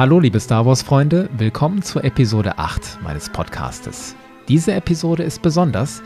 [0.00, 4.16] Hallo liebe Star Wars Freunde, willkommen zur Episode 8 meines Podcastes.
[4.48, 6.02] Diese Episode ist besonders,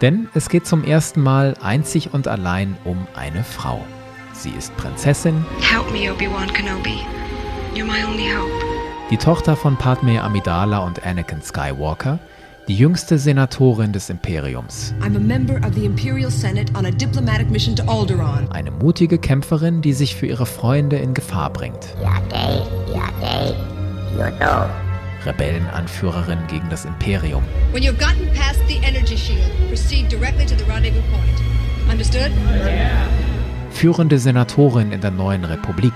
[0.00, 3.84] denn es geht zum ersten Mal einzig und allein um eine Frau.
[4.32, 5.46] Sie ist Prinzessin.
[5.60, 7.06] Help me, Obi-Wan Kenobi.
[7.72, 8.50] You're my only hope.
[9.12, 12.18] Die Tochter von Padme Amidala und Anakin Skywalker
[12.68, 14.94] die jüngste Senatorin des Imperiums.
[15.00, 15.20] Eine
[18.70, 21.94] mutige Kämpferin, die sich für ihre Freunde in Gefahr bringt.
[25.24, 27.42] Rebellenanführerin gegen das Imperium.
[27.72, 31.90] When you've gotten past the energy shield, proceed directly to the rendezvous point.
[31.90, 32.30] Understood?
[32.64, 33.08] Yeah.
[33.70, 35.92] Führende Senatorin in der neuen Republik.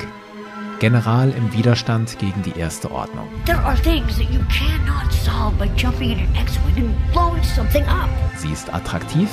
[0.80, 3.29] General im Widerstand gegen die Erste Ordnung.
[8.37, 9.29] Sie ist attraktiv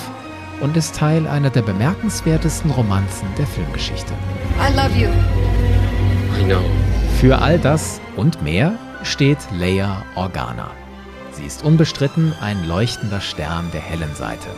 [0.60, 4.14] und ist Teil einer der bemerkenswertesten Romanzen der Filmgeschichte.
[4.60, 5.10] I love you.
[6.40, 6.62] I know.
[7.20, 10.72] Für all das und mehr steht Leia Organa.
[11.32, 14.50] Sie ist unbestritten ein leuchtender Stern der hellen Seite.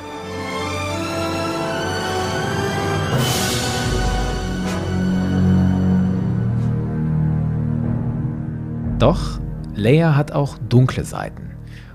[9.00, 9.40] Doch
[9.76, 11.52] Leia hat auch dunkle Seiten.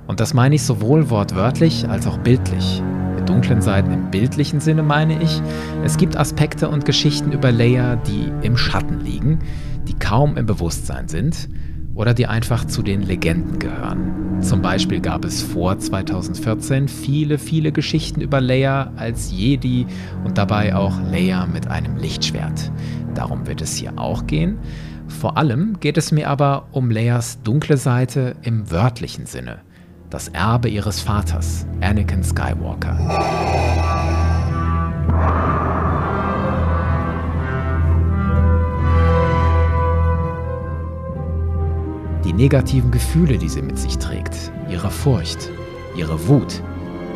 [0.07, 2.83] Und das meine ich sowohl wortwörtlich als auch bildlich.
[3.15, 5.43] Mit dunklen Seiten im bildlichen Sinne meine ich,
[5.85, 9.41] es gibt Aspekte und Geschichten über Leia, die im Schatten liegen,
[9.87, 11.49] die kaum im Bewusstsein sind
[11.95, 14.41] oder die einfach zu den Legenden gehören.
[14.41, 19.87] Zum Beispiel gab es vor 2014 viele, viele Geschichten über Leia als Jedi
[20.25, 22.73] und dabei auch Leia mit einem Lichtschwert.
[23.15, 24.59] Darum wird es hier auch gehen.
[25.21, 29.61] Vor allem geht es mir aber um Leias dunkle Seite im wörtlichen Sinne.
[30.11, 32.99] Das Erbe ihres Vaters, Anakin Skywalker.
[42.25, 45.51] Die negativen Gefühle, die sie mit sich trägt, ihre Furcht,
[45.97, 46.61] ihre Wut,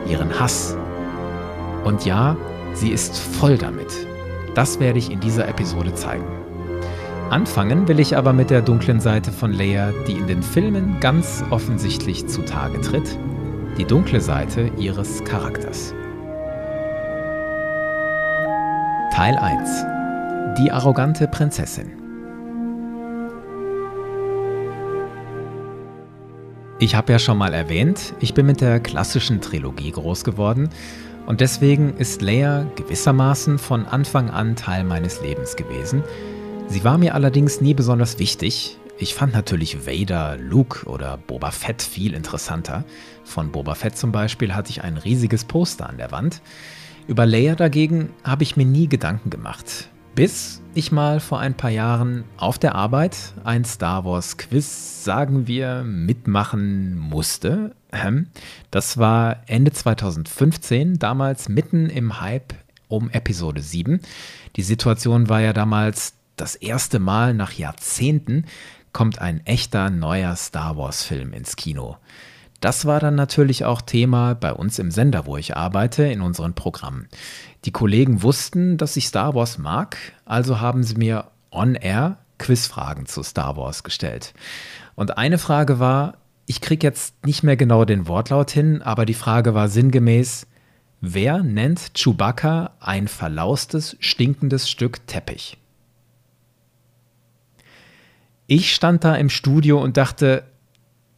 [0.08, 0.76] ihren Hass.
[1.84, 2.36] Und ja,
[2.74, 4.06] sie ist voll damit.
[4.54, 6.37] Das werde ich in dieser Episode zeigen.
[7.30, 11.44] Anfangen will ich aber mit der dunklen Seite von Leia, die in den Filmen ganz
[11.50, 13.18] offensichtlich zutage tritt,
[13.76, 15.92] die dunkle Seite ihres Charakters.
[19.12, 19.84] Teil 1
[20.58, 21.90] Die arrogante Prinzessin.
[26.78, 30.70] Ich habe ja schon mal erwähnt, ich bin mit der klassischen Trilogie groß geworden.
[31.26, 36.02] Und deswegen ist Leia gewissermaßen von Anfang an Teil meines Lebens gewesen,
[36.70, 38.76] Sie war mir allerdings nie besonders wichtig.
[38.98, 42.84] Ich fand natürlich Vader, Luke oder Boba Fett viel interessanter.
[43.24, 46.42] Von Boba Fett zum Beispiel hatte ich ein riesiges Poster an der Wand.
[47.06, 49.88] Über Leia dagegen habe ich mir nie Gedanken gemacht.
[50.14, 55.46] Bis ich mal vor ein paar Jahren auf der Arbeit ein Star Wars Quiz, sagen
[55.46, 57.74] wir, mitmachen musste.
[58.70, 62.52] Das war Ende 2015, damals mitten im Hype
[62.88, 64.00] um Episode 7.
[64.56, 68.44] Die Situation war ja damals, das erste Mal nach Jahrzehnten
[68.92, 71.96] kommt ein echter neuer Star Wars-Film ins Kino.
[72.60, 76.54] Das war dann natürlich auch Thema bei uns im Sender, wo ich arbeite, in unseren
[76.54, 77.08] Programmen.
[77.64, 83.22] Die Kollegen wussten, dass ich Star Wars mag, also haben sie mir on-air Quizfragen zu
[83.22, 84.34] Star Wars gestellt.
[84.94, 89.14] Und eine Frage war, ich kriege jetzt nicht mehr genau den Wortlaut hin, aber die
[89.14, 90.46] Frage war sinngemäß,
[91.00, 95.57] wer nennt Chewbacca ein verlaustes, stinkendes Stück Teppich?
[98.50, 100.42] Ich stand da im Studio und dachte,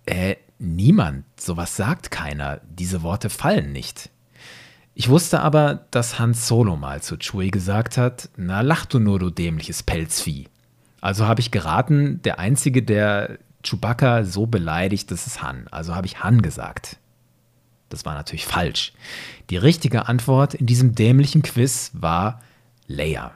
[0.04, 4.10] äh, niemand, sowas sagt keiner, diese Worte fallen nicht.
[4.94, 9.20] Ich wusste aber, dass Hans Solo mal zu Chewie gesagt hat, na lach du nur,
[9.20, 10.48] du dämliches Pelzvieh.
[11.00, 15.68] Also habe ich geraten, der Einzige, der Chewbacca so beleidigt, das ist Han.
[15.70, 16.98] Also habe ich Han gesagt.
[17.90, 18.92] Das war natürlich falsch.
[19.50, 22.40] Die richtige Antwort in diesem dämlichen Quiz war
[22.88, 23.30] Leia.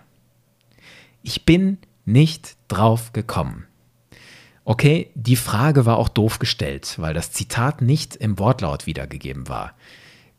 [1.22, 3.68] Ich bin nicht drauf gekommen.
[4.66, 9.74] Okay, die Frage war auch doof gestellt, weil das Zitat nicht im Wortlaut wiedergegeben war.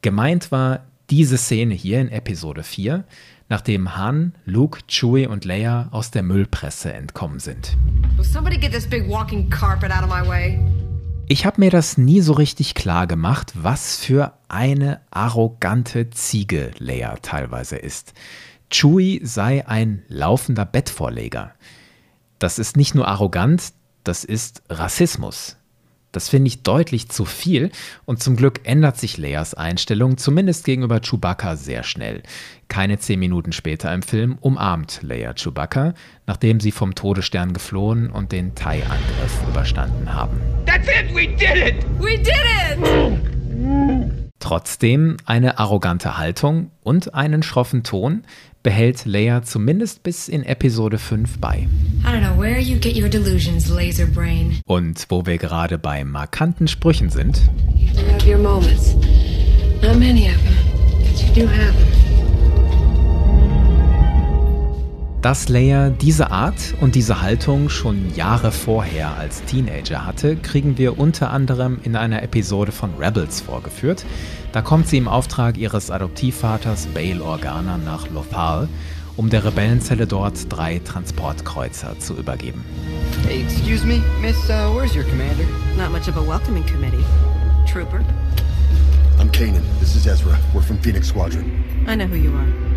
[0.01, 3.03] Gemeint war diese Szene hier in Episode 4,
[3.49, 7.77] nachdem Han, Luke, Chewie und Leia aus der Müllpresse entkommen sind.
[11.27, 17.15] Ich habe mir das nie so richtig klar gemacht, was für eine arrogante Ziege Leia
[17.21, 18.13] teilweise ist.
[18.71, 21.51] Chewie sei ein laufender Bettvorleger.
[22.39, 23.73] Das ist nicht nur arrogant,
[24.05, 25.57] das ist Rassismus.
[26.11, 27.71] Das finde ich deutlich zu viel
[28.05, 32.23] und zum Glück ändert sich Leias Einstellung zumindest gegenüber Chewbacca sehr schnell.
[32.69, 35.93] Keine zehn Minuten später im Film umarmt Leia Chewbacca,
[36.25, 40.39] nachdem sie vom Todesstern geflohen und den Thai-Angriff überstanden haben.
[40.65, 41.85] That's it, we did it!
[41.99, 42.29] We did
[42.77, 44.25] it!
[44.39, 48.23] Trotzdem eine arrogante Haltung und einen schroffen Ton
[48.65, 51.67] behält Leia zumindest bis in Episode 5 bei.
[54.65, 57.39] Und wo wir gerade bei markanten Sprüchen sind.
[65.25, 70.99] Dass Leia diese Art und diese Haltung schon Jahre vorher als Teenager hatte, kriegen wir
[70.99, 74.05] unter anderem in einer Episode von Rebels vorgeführt.
[74.51, 78.69] Da kommt sie im Auftrag ihres Adoptivvaters Bail Organa nach Lothal,
[79.15, 82.63] um der Rebellenzelle dort drei Transportkreuzer zu übergeben.
[83.27, 85.45] Hey, excuse me, Miss, uh, where's your commander?
[85.75, 87.03] Not much of a welcoming committee.
[87.65, 88.05] Trooper?
[89.19, 89.63] I'm Kanan.
[89.79, 90.37] This is Ezra.
[90.53, 91.63] We're from Phoenix Squadron.
[91.87, 92.74] I know who you are.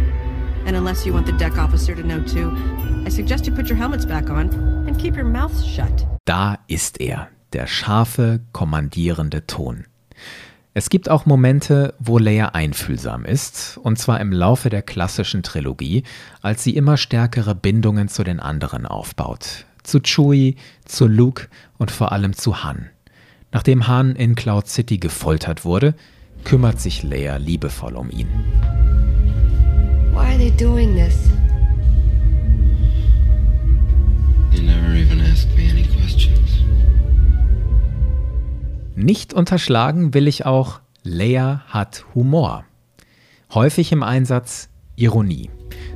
[0.69, 2.55] And unless you want the deck officer to know too,
[3.07, 4.51] I suggest you put your helmets back on
[4.87, 6.07] and keep your mouth shut.
[6.27, 9.87] Da ist er, der scharfe, kommandierende Ton.
[10.75, 16.03] Es gibt auch Momente, wo Leia einfühlsam ist, und zwar im Laufe der klassischen Trilogie,
[16.43, 19.65] als sie immer stärkere Bindungen zu den anderen aufbaut.
[19.85, 21.49] Zu Chewie, zu Luke
[21.79, 22.91] und vor allem zu Han.
[23.53, 25.95] Nachdem Han in Cloud City gefoltert wurde,
[26.45, 28.29] kümmert sich Leia liebevoll um ihn.
[30.19, 31.31] Why are they doing this?
[34.51, 36.59] They never even asked me any questions.
[38.97, 42.65] Nicht unterschlagen will ich auch, Leia hat Humor.
[43.55, 45.51] Häufig im Einsatz Ironie.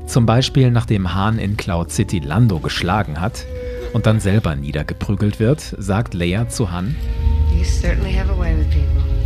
[0.06, 3.44] Zum Beispiel nachdem Hahn in Cloud City Lando geschlagen hat
[3.92, 6.94] und dann selber niedergeprügelt wird, sagt Leia zu Han,
[7.58, 9.21] You certainly have a way with people.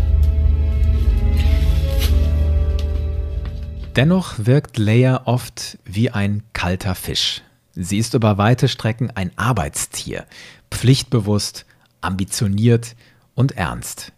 [3.96, 7.40] Dennoch wirkt Leia oft wie ein kalter Fisch.
[7.72, 10.26] Sie ist über weite Strecken ein Arbeitstier,
[10.70, 11.64] pflichtbewusst,
[12.02, 12.94] ambitioniert
[13.34, 14.12] und ernst.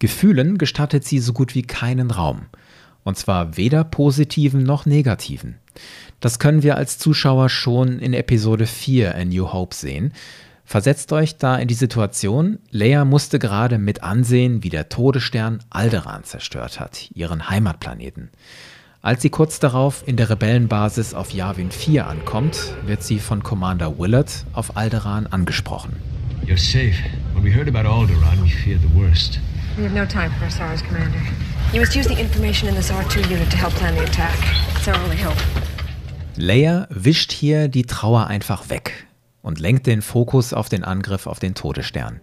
[0.00, 2.46] Gefühlen gestattet sie so gut wie keinen Raum.
[3.04, 5.58] Und zwar weder positiven noch negativen.
[6.18, 10.12] Das können wir als Zuschauer schon in Episode 4 A New Hope sehen.
[10.64, 16.24] Versetzt euch da in die Situation, Leia musste gerade mit ansehen, wie der Todesstern Alderan
[16.24, 18.30] zerstört hat, ihren Heimatplaneten.
[19.02, 23.98] Als sie kurz darauf in der Rebellenbasis auf Yavin 4 ankommt, wird sie von Commander
[23.98, 25.96] Willard auf Alderaan angesprochen.
[26.44, 27.02] You're safe.
[27.32, 29.40] When we heard about Alderaan, we feared the worst.
[29.78, 31.18] We have no time for SARS, Commander.
[31.72, 34.36] You must use the information in this R2 unit to help plan the attack.
[34.76, 35.40] It's our only hope.
[36.36, 39.06] Leia wischt hier die Trauer einfach weg
[39.40, 42.20] und lenkt den Fokus auf den Angriff auf den Todesstern.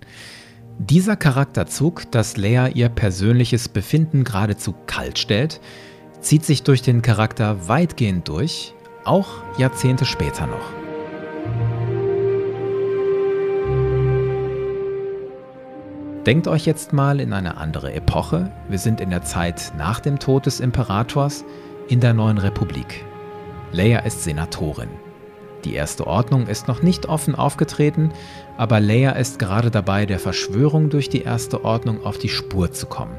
[0.77, 5.59] Dieser Charakterzug, dass Leia ihr persönliches Befinden geradezu kalt stellt,
[6.27, 8.74] zieht sich durch den Charakter weitgehend durch,
[9.06, 10.74] auch Jahrzehnte später noch.
[16.25, 18.51] Denkt euch jetzt mal in eine andere Epoche.
[18.68, 21.45] Wir sind in der Zeit nach dem Tod des Imperators
[21.88, 23.06] in der neuen Republik.
[23.71, 24.89] Leia ist Senatorin.
[25.63, 28.12] Die erste Ordnung ist noch nicht offen aufgetreten,
[28.57, 32.88] aber Leia ist gerade dabei, der Verschwörung durch die erste Ordnung auf die Spur zu
[32.88, 33.15] kommen.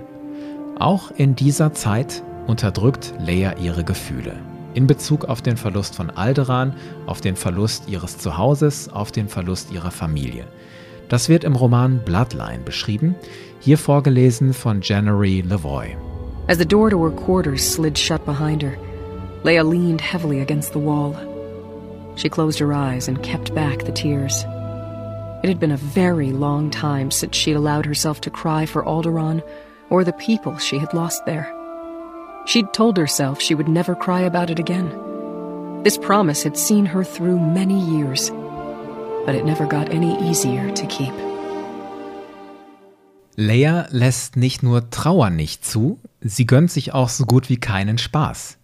[0.78, 4.34] Auch in dieser Zeit unterdrückt Leia ihre Gefühle.
[4.74, 6.74] In Bezug auf den Verlust von Alderan,
[7.06, 10.46] auf den Verlust ihres Zuhauses, auf den Verlust ihrer Familie.
[11.08, 13.14] Das wird im Roman Bloodline beschrieben,
[13.60, 15.96] hier vorgelesen von January Lavoy.
[16.48, 18.76] As the door to her quarters slid shut behind her,
[19.44, 21.14] Leia leaned heavily against the wall.
[22.16, 24.44] She closed her eyes and kept back the tears.
[25.42, 29.42] It had been a very long time since she'd allowed herself to cry for Alderaan
[29.88, 31.57] or the people she had lost there.
[32.48, 34.90] She'd told herself she would never cry about it again.
[35.84, 38.30] This promise had seen her through many years,
[39.26, 41.12] but it never got any easier to keep.
[43.36, 47.98] Leia lässt nicht nur Trauer nicht zu, sie gönnt sich auch so gut wie keinen
[47.98, 48.56] Spaß.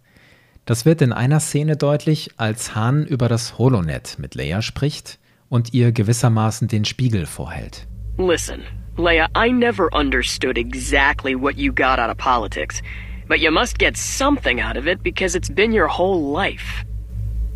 [0.65, 5.75] Das wird in einer Szene deutlich, als Han über das Holonet mit Leia spricht und
[5.75, 7.85] ihr gewissermaßen den Spiegel vorhält.
[8.17, 8.63] Listen,
[8.97, 12.81] Leia, I never understood exactly what you got out of politics.
[13.27, 16.85] But you must get something out of it because it's been your whole life.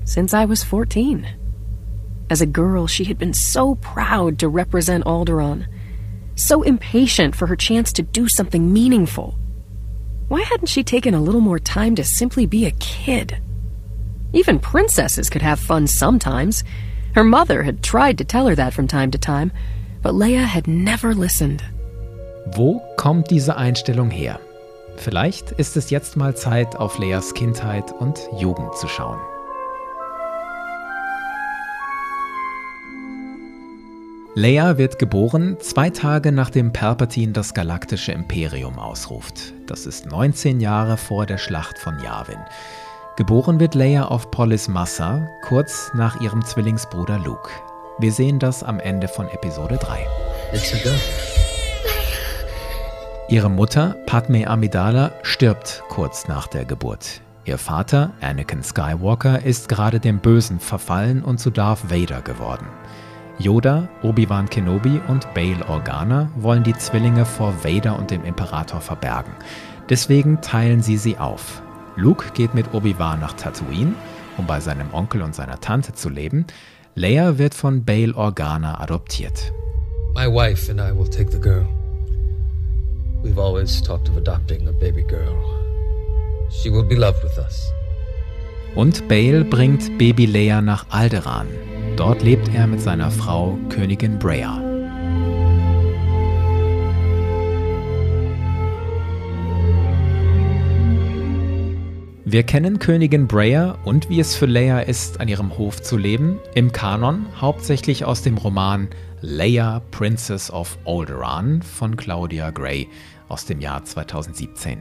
[0.04, 1.28] Since I was 14.
[2.30, 5.68] As a girl, she had been so proud to represent Alderaan,
[6.36, 9.36] so impatient for her chance to do something meaningful.
[10.28, 13.38] Why hadn't she taken a little more time to simply be a kid?
[14.34, 16.64] Even princesses could have fun sometimes.
[17.16, 19.52] Her mother had tried to tell her that from time to time,
[20.04, 21.64] but Leia had never listened.
[22.56, 24.40] Wo kommt diese Einstellung her?
[25.00, 29.18] Vielleicht ist es jetzt mal Zeit, auf Leas Kindheit und Jugend zu schauen.
[34.36, 39.53] Leia wird geboren zwei Tage nachdem Palpatine das galaktische Imperium ausruft.
[39.68, 42.39] Das ist 19 Jahre vor der Schlacht von Yavin.
[43.15, 47.50] Geboren wird Leia auf Polis Massa, kurz nach ihrem Zwillingsbruder Luke.
[48.00, 51.49] Wir sehen das am Ende von Episode 3.
[53.29, 57.21] Ihre Mutter, Padme Amidala, stirbt kurz nach der Geburt.
[57.45, 62.65] Ihr Vater, Anakin Skywalker, ist gerade dem Bösen verfallen und zu Darth Vader geworden.
[63.38, 69.33] Yoda, Obi-Wan Kenobi und Bail Organa wollen die Zwillinge vor Vader und dem Imperator verbergen.
[69.89, 71.62] Deswegen teilen sie sie auf.
[71.98, 73.93] Luke geht mit Obi-Wan nach Tatooine,
[74.38, 76.48] um bei seinem Onkel und seiner Tante zu leben.
[76.95, 79.53] Leia wird von Bail Organa adoptiert.
[80.15, 81.67] My wife and I will take the girl.
[83.22, 85.36] We've always talked of adopting a baby girl.
[86.50, 87.72] She will be loved with us.
[88.76, 91.48] Und Bail bringt Baby Leia nach Alderaan,
[91.98, 94.58] Dort lebt er mit seiner Frau Königin Breya.
[102.24, 106.40] Wir kennen Königin Breya und wie es für Leia ist, an ihrem Hof zu leben,
[106.56, 108.88] im Kanon hauptsächlich aus dem Roman
[109.22, 112.88] Leia, Princess of Alderaan von Claudia Gray
[113.28, 114.80] aus dem Jahr 2017.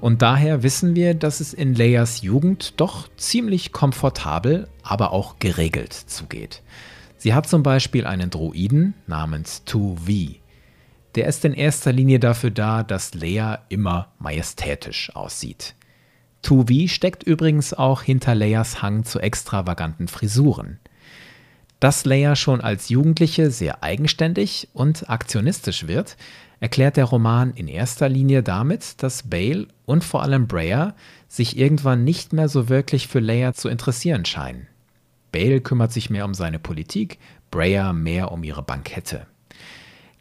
[0.00, 5.92] Und daher wissen wir, dass es in Leias Jugend doch ziemlich komfortabel, aber auch geregelt
[5.92, 6.62] zugeht.
[7.16, 10.36] Sie hat zum Beispiel einen Droiden namens 2V.
[11.14, 15.74] Der ist in erster Linie dafür da, dass Leia immer majestätisch aussieht.
[16.44, 20.78] 2V steckt übrigens auch hinter Leias Hang zu extravaganten Frisuren.
[21.80, 26.16] Dass Leia schon als Jugendliche sehr eigenständig und aktionistisch wird,
[26.58, 30.94] erklärt der Roman in erster Linie damit, dass Bale und vor allem Breyer
[31.28, 34.66] sich irgendwann nicht mehr so wirklich für Leia zu interessieren scheinen.
[35.32, 37.18] Bale kümmert sich mehr um seine Politik,
[37.50, 39.26] Breyer mehr um ihre Bankette.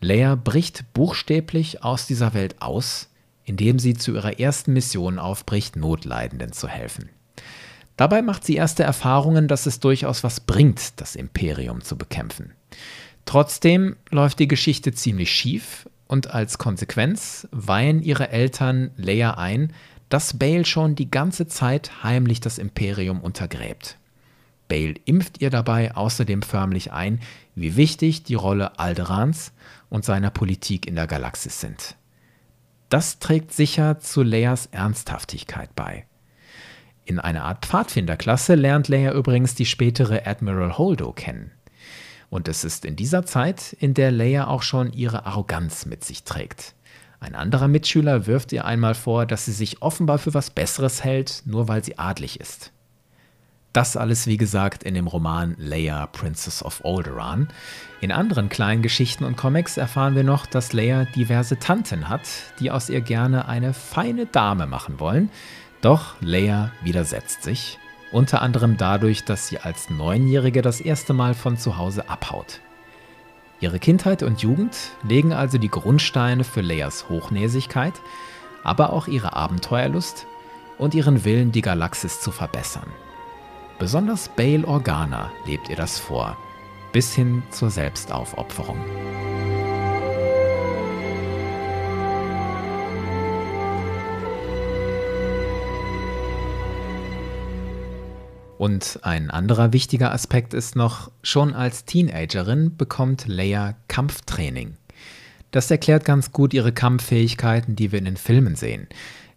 [0.02, 3.10] Leia bricht buchstäblich aus dieser Welt aus,
[3.46, 7.10] indem sie zu ihrer ersten Mission aufbricht, Notleidenden zu helfen.
[7.98, 12.54] Dabei macht sie erste Erfahrungen, dass es durchaus was bringt, das Imperium zu bekämpfen.
[13.26, 19.74] Trotzdem läuft die Geschichte ziemlich schief und als Konsequenz weihen ihre Eltern Leia ein,
[20.10, 23.98] dass Bale schon die ganze Zeit heimlich das Imperium untergräbt.
[24.68, 27.20] Bale impft ihr dabei außerdem förmlich ein,
[27.56, 29.52] wie wichtig die Rolle Alderans
[29.90, 31.96] und seiner Politik in der Galaxis sind.
[32.90, 36.06] Das trägt sicher zu Leias Ernsthaftigkeit bei.
[37.06, 41.52] In einer Art Pfadfinderklasse lernt Leia übrigens die spätere Admiral Holdo kennen.
[42.32, 46.24] Und es ist in dieser Zeit, in der Leia auch schon ihre Arroganz mit sich
[46.24, 46.74] trägt.
[47.20, 51.44] Ein anderer Mitschüler wirft ihr einmal vor, dass sie sich offenbar für was Besseres hält,
[51.46, 52.72] nur weil sie adlig ist.
[53.72, 57.50] Das alles, wie gesagt, in dem Roman Leia, Princess of Alderaan.
[58.00, 62.22] In anderen kleinen Geschichten und Comics erfahren wir noch, dass Leia diverse Tanten hat,
[62.60, 65.30] die aus ihr gerne eine feine Dame machen wollen.
[65.82, 67.80] Doch Leia widersetzt sich
[68.16, 72.62] unter anderem dadurch, dass sie als Neunjährige das erste Mal von zu Hause abhaut.
[73.60, 77.94] Ihre Kindheit und Jugend legen also die Grundsteine für Leias Hochnäsigkeit,
[78.64, 80.28] aber auch ihre Abenteuerlust
[80.78, 82.90] und ihren Willen, die Galaxis zu verbessern.
[83.80, 86.38] Besonders Bail Organa lebt ihr das vor,
[86.94, 88.80] bis hin zur Selbstaufopferung.
[98.58, 104.78] Und ein anderer wichtiger Aspekt ist noch, schon als Teenagerin bekommt Leia Kampftraining.
[105.52, 108.88] Das erklärt ganz gut ihre Kampffähigkeiten, die wir in den Filmen sehen.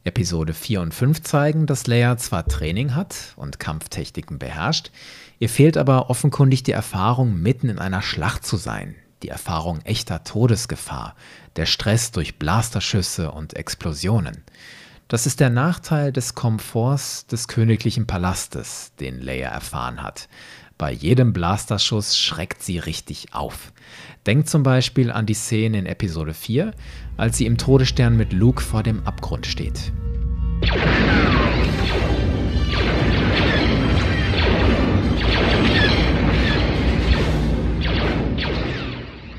[0.05, 4.91] Episode 4 und 5 zeigen, dass Leia zwar Training hat und Kampftechniken beherrscht,
[5.39, 10.25] ihr fehlt aber offenkundig die Erfahrung, mitten in einer Schlacht zu sein, die Erfahrung echter
[10.25, 11.15] Todesgefahr,
[11.57, 14.45] der Stress durch Blasterschüsse und Explosionen.
[15.09, 20.29] Das ist der Nachteil des Komforts des königlichen Palastes, den Leia erfahren hat.
[20.77, 23.73] Bei jedem Blasterschuss schreckt sie richtig auf.
[24.27, 26.73] Denkt zum Beispiel an die Szene in Episode 4,
[27.17, 29.93] als sie im Todesstern mit Luke vor dem Abgrund steht.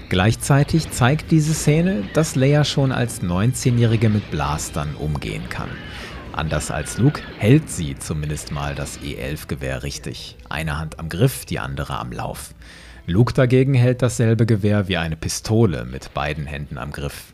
[0.09, 5.69] Gleichzeitig zeigt diese Szene, dass Leia schon als 19-Jährige mit Blastern umgehen kann.
[6.31, 10.35] Anders als Luke hält sie zumindest mal das E11-Gewehr richtig.
[10.49, 12.55] Eine Hand am Griff, die andere am Lauf.
[13.05, 17.33] Luke dagegen hält dasselbe Gewehr wie eine Pistole mit beiden Händen am Griff.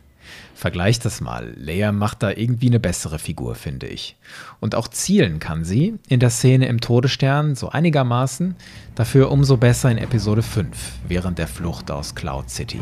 [0.53, 1.53] Vergleicht das mal.
[1.57, 4.15] Leia macht da irgendwie eine bessere Figur, finde ich.
[4.59, 8.55] Und auch zielen kann sie in der Szene im Todesstern so einigermaßen,
[8.95, 12.79] dafür umso besser in Episode 5, während der Flucht aus Cloud City.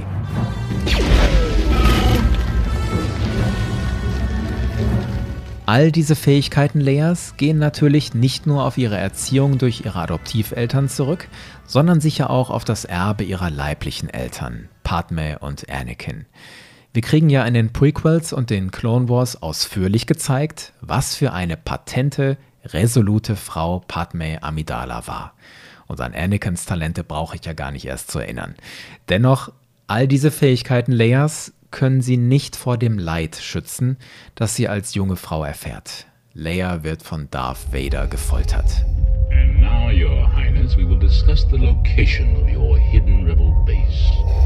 [5.66, 11.30] All diese Fähigkeiten Leias gehen natürlich nicht nur auf ihre Erziehung durch ihre Adoptiveltern zurück,
[11.66, 16.26] sondern sicher auch auf das Erbe ihrer leiblichen Eltern, Padme und Anakin.
[16.96, 21.58] Wir kriegen ja in den Prequels und den Clone Wars ausführlich gezeigt, was für eine
[21.58, 25.34] patente, resolute Frau Padme Amidala war.
[25.88, 28.54] Und an Anakins Talente brauche ich ja gar nicht erst zu erinnern.
[29.10, 29.52] Dennoch,
[29.88, 33.98] all diese Fähigkeiten Leias können sie nicht vor dem Leid schützen,
[34.36, 36.06] das sie als junge Frau erfährt.
[36.36, 38.86] Leia wird von Darth Vader gefoltert.
[39.32, 44.43] And now, Your Highness, we will discuss the location of your hidden rebel base.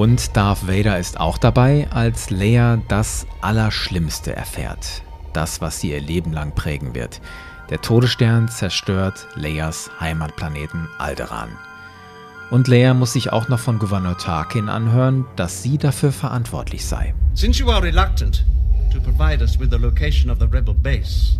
[0.00, 5.02] Und Darth Vader ist auch dabei, als Leia das Allerschlimmste erfährt.
[5.34, 7.20] Das, was sie ihr Leben lang prägen wird.
[7.68, 11.50] Der Todesstern zerstört Leias Heimatplaneten Alderaan.
[12.50, 17.12] Und Leia muss sich auch noch von Gouverneur Tarkin anhören, dass sie dafür verantwortlich sei.
[17.34, 18.46] Since you are reluctant
[18.94, 21.38] to provide us with the location of the rebel base,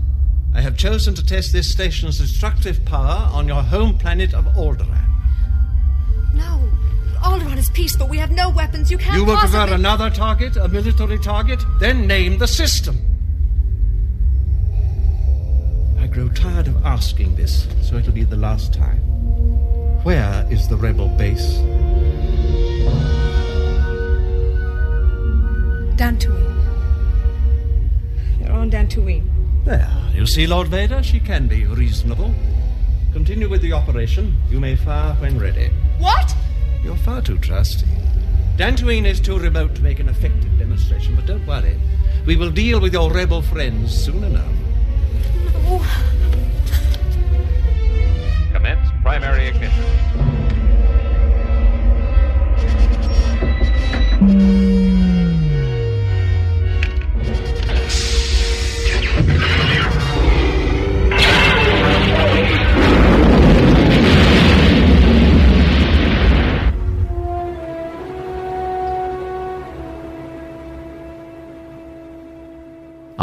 [0.55, 5.07] I have chosen to test this station's destructive power on your home planet of Alderaan.
[6.35, 6.70] No.
[7.23, 8.91] Alderaan is peace, but we have no weapons.
[8.91, 9.61] You can't You will possibly...
[9.61, 11.61] prefer another target, a military target?
[11.79, 12.97] Then name the system.
[15.99, 18.99] I grow tired of asking this, so it'll be the last time.
[20.03, 21.59] Where is the rebel base?
[25.97, 26.57] Dantooine.
[28.41, 29.29] You're on Dantooine.
[29.67, 32.33] There, you see, Lord Vader, she can be reasonable.
[33.13, 34.35] Continue with the operation.
[34.49, 35.71] You may fire when ready.
[35.99, 36.35] What?
[36.83, 37.87] You're far too trusty.
[38.57, 41.79] Dantooine is too remote to make an effective demonstration, but don't worry.
[42.27, 44.53] We will deal with your rebel friends soon enough.
[45.53, 45.85] No.
[48.53, 50.30] Commence primary ignition.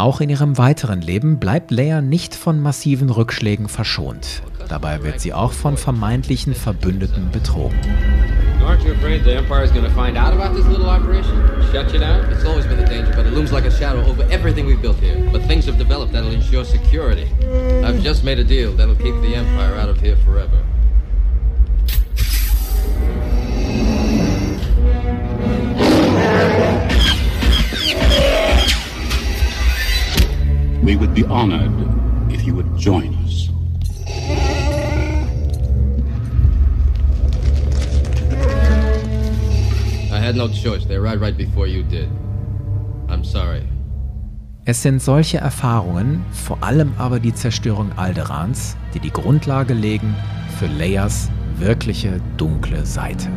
[0.08, 4.40] Auch in ihrem weiteren Leben bleibt Leia nicht von massiven Rückschlägen verschont.
[4.66, 7.78] Dabei wird sie auch von vermeintlichen Verbündeten betrogen.
[8.66, 11.36] Aren't you afraid the Empire's gonna find out about this little operation?
[11.70, 12.24] Shut you down?
[12.32, 14.96] It's always been a danger, but it looms like a shadow over everything we've built
[14.96, 15.28] here.
[15.30, 17.28] But things have developed that'll ensure security.
[17.84, 20.64] I've just made a deal that'll keep the Empire out of here forever.
[30.88, 31.70] We would be honored
[32.32, 33.50] if you would join us.
[40.10, 40.86] I had no choice.
[40.86, 42.08] They arrived right before you did.
[43.10, 43.64] I'm sorry.
[44.64, 50.14] Es sind solche Erfahrungen, vor allem aber die Zerstörung Alderaans, die die Grundlage legen
[50.58, 53.28] für Leias wirkliche dunkle Seite.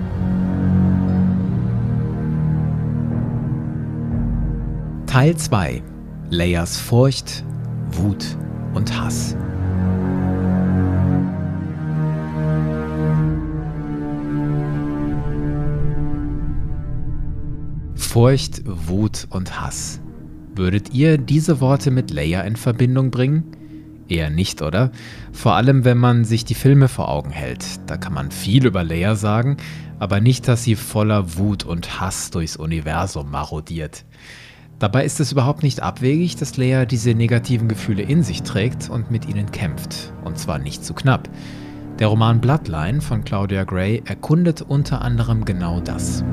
[5.06, 5.84] Teil 2
[6.34, 7.44] Leias Furcht,
[7.91, 8.38] Wut
[8.74, 9.36] und Hass.
[17.96, 20.00] Furcht, Wut und Hass.
[20.56, 23.44] Würdet ihr diese Worte mit Leia in Verbindung bringen?
[24.08, 24.94] Eher nicht, oder?
[25.34, 27.65] Vor allem, wenn man sich die Filme vor Augen hält.
[27.88, 29.58] Da kann man viel über Leia sagen,
[30.00, 34.06] aber nicht, dass sie voller Wut und Hass durchs Universum marodiert.
[34.82, 39.12] Dabei ist es überhaupt nicht abwegig, dass Leia diese negativen Gefühle in sich trägt und
[39.12, 40.12] mit ihnen kämpft.
[40.24, 41.30] Und zwar nicht zu knapp.
[42.00, 46.24] Der Roman Bloodline von Claudia Gray erkundet unter anderem genau das.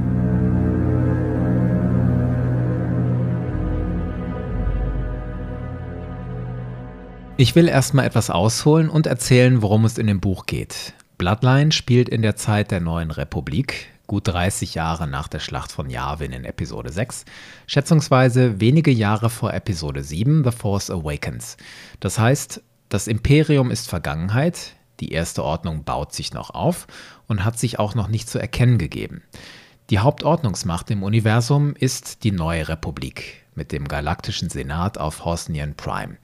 [7.37, 10.94] Ich will erstmal etwas ausholen und erzählen, worum es in dem Buch geht.
[11.18, 15.88] Bloodline spielt in der Zeit der neuen Republik, gut 30 Jahre nach der Schlacht von
[15.88, 17.25] Yavin in Episode 6,
[17.68, 21.57] schätzungsweise wenige Jahre vor Episode 7, The Force Awakens.
[22.01, 26.88] Das heißt, das Imperium ist Vergangenheit, die erste Ordnung baut sich noch auf
[27.29, 29.23] und hat sich auch noch nicht zu erkennen gegeben.
[29.90, 36.16] Die Hauptordnungsmacht im Universum ist die neue Republik mit dem galaktischen Senat auf Hosnian Prime.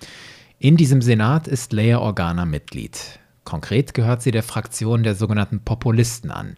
[0.58, 3.20] In diesem Senat ist Leia Organa Mitglied.
[3.44, 6.56] Konkret gehört sie der Fraktion der sogenannten Populisten an.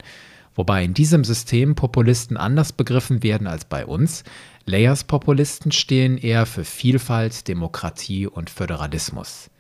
[0.57, 4.25] Wobei in diesem System Populisten anders begriffen werden als bei uns.
[4.65, 9.51] Leias Populisten stehen eher für Vielfalt, Demokratie und Föderalismus.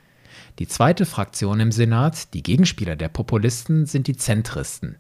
[0.59, 4.97] Die zweite Fraktion im Senat, die Gegenspieler der Populisten, sind die Zentristen.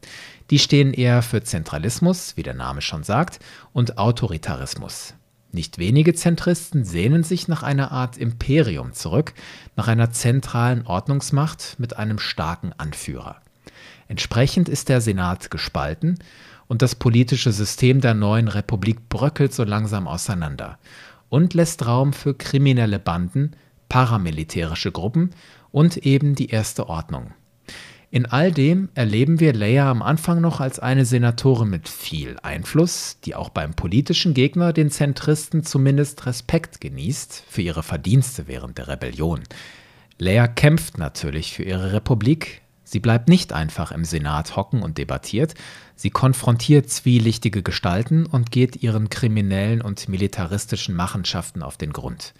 [0.50, 3.40] Die stehen eher für Zentralismus, wie der Name schon sagt,
[3.72, 5.14] und Autoritarismus.
[5.52, 9.32] Nicht wenige Zentristen sehnen sich nach einer Art Imperium zurück,
[9.76, 13.40] nach einer zentralen Ordnungsmacht mit einem starken Anführer.
[14.08, 16.18] Entsprechend ist der Senat gespalten
[16.68, 20.78] und das politische System der neuen Republik bröckelt so langsam auseinander
[21.28, 23.52] und lässt Raum für kriminelle Banden,
[23.88, 25.30] paramilitärische Gruppen
[25.70, 27.32] und eben die erste Ordnung.
[28.10, 33.18] In all dem erleben wir Leia am Anfang noch als eine Senatorin mit viel Einfluss,
[33.24, 38.88] die auch beim politischen Gegner, den Zentristen, zumindest Respekt genießt für ihre Verdienste während der
[38.88, 39.42] Rebellion.
[40.18, 42.62] Leia kämpft natürlich für ihre Republik.
[42.88, 45.54] Sie bleibt nicht einfach im Senat hocken und debattiert,
[45.96, 52.32] sie konfrontiert zwielichtige Gestalten und geht ihren kriminellen und militaristischen Machenschaften auf den Grund.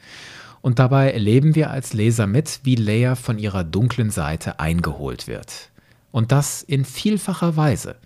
[0.62, 5.70] Und dabei erleben wir als Leser mit, wie Leia von ihrer dunklen Seite eingeholt wird.
[6.12, 7.96] Und das in vielfacher Weise.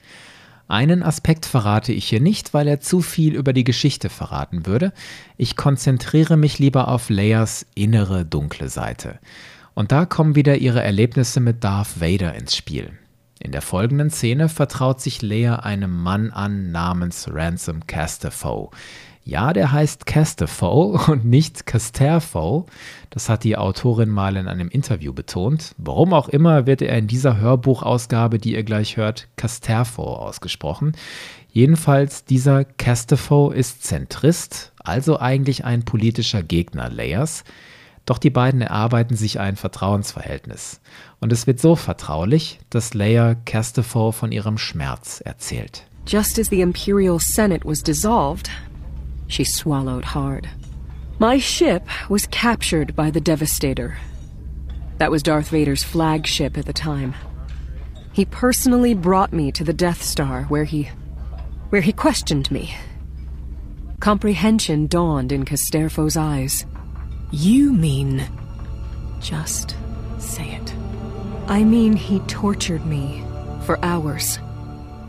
[0.66, 4.94] Einen Aspekt verrate ich hier nicht, weil er zu viel über die Geschichte verraten würde.
[5.36, 9.18] Ich konzentriere mich lieber auf Leias innere dunkle Seite.
[9.74, 12.92] Und da kommen wieder ihre Erlebnisse mit Darth Vader ins Spiel.
[13.42, 18.68] In der folgenden Szene vertraut sich Leia einem Mann an namens Ransom Casterfoe.
[19.24, 22.66] Ja, der heißt Casterfoe und nicht Casterfoe.
[23.10, 25.74] Das hat die Autorin mal in einem Interview betont.
[25.78, 30.92] Warum auch immer wird er in dieser Hörbuchausgabe, die ihr gleich hört, Casterfoe ausgesprochen.
[31.52, 37.44] Jedenfalls, dieser Casterfoe ist Zentrist, also eigentlich ein politischer Gegner Leias.
[38.10, 40.80] Doch die beiden erarbeiten sich ein Vertrauensverhältnis.
[41.20, 45.84] Und es wird so vertraulich, dass Leia Casterfoe von ihrem Schmerz erzählt.
[46.08, 48.50] Just as the Imperial Senate was dissolved,
[49.28, 50.48] She swallowed hard.
[51.20, 53.96] My ship was captured by the Devastator.
[54.98, 57.14] That was Darth Vader's flagship at the time.
[58.12, 60.90] He personally brought me to the Death Star where he.
[61.68, 62.74] where he questioned me.
[64.00, 66.66] Comprehension dawned in Casterfo's eyes.
[67.32, 68.22] You mean.
[69.20, 69.76] Just
[70.18, 70.74] say it.
[71.46, 73.22] I mean, he tortured me
[73.64, 74.40] for hours,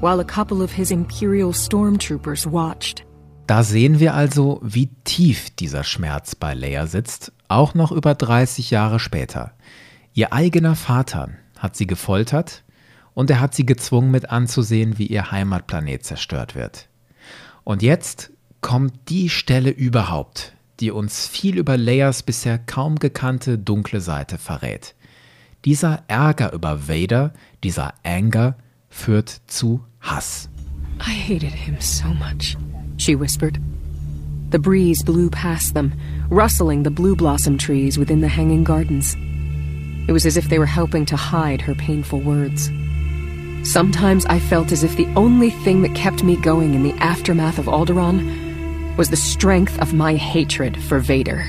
[0.01, 3.03] while a couple of his Imperial stormtroopers watched.
[3.47, 8.69] Da sehen wir also, wie tief dieser Schmerz bei Leia sitzt, auch noch über 30
[8.69, 9.53] Jahre später.
[10.13, 12.63] Ihr eigener Vater hat sie gefoltert
[13.15, 16.87] und er hat sie gezwungen mit anzusehen, wie ihr Heimatplanet zerstört wird.
[17.63, 18.31] Und jetzt
[18.61, 24.95] kommt die Stelle überhaupt, die uns viel über Leias bisher kaum gekannte dunkle Seite verrät.
[25.63, 28.55] Dieser Ärger über Vader, dieser Anger,
[28.89, 30.49] führt zu Hass.
[30.99, 32.57] I hated him so much
[32.97, 33.59] she whispered.
[34.51, 35.93] The breeze blew past them,
[36.29, 39.15] rustling the blue blossom trees within the hanging gardens.
[40.07, 42.69] It was as if they were helping to hide her painful words.
[43.63, 47.59] Sometimes I felt as if the only thing that kept me going in the aftermath
[47.59, 48.50] of Alderaan
[48.97, 51.43] was the strength of my hatred for Vader.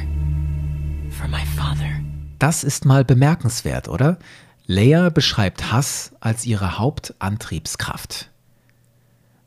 [1.10, 2.00] For my father.
[2.38, 4.18] Das ist mal bemerkenswert, oder?
[4.66, 8.30] Leia beschreibt Hass als ihre Hauptantriebskraft.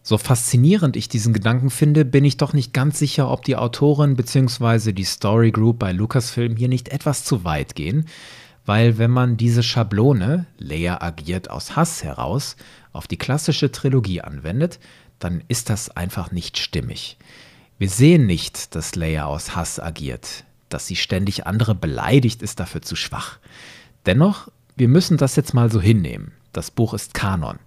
[0.03, 4.15] So faszinierend ich diesen Gedanken finde, bin ich doch nicht ganz sicher, ob die Autorin
[4.15, 4.91] bzw.
[4.91, 8.05] die Story Group bei Lucasfilm hier nicht etwas zu weit gehen,
[8.65, 12.55] weil wenn man diese Schablone, Leia agiert aus Hass heraus,
[12.91, 14.79] auf die klassische Trilogie anwendet,
[15.19, 17.17] dann ist das einfach nicht stimmig.
[17.77, 20.45] Wir sehen nicht, dass Leia aus Hass agiert.
[20.69, 23.39] Dass sie ständig andere beleidigt, ist dafür zu schwach.
[24.05, 26.31] Dennoch, wir müssen das jetzt mal so hinnehmen.
[26.53, 27.59] Das Buch ist Kanon.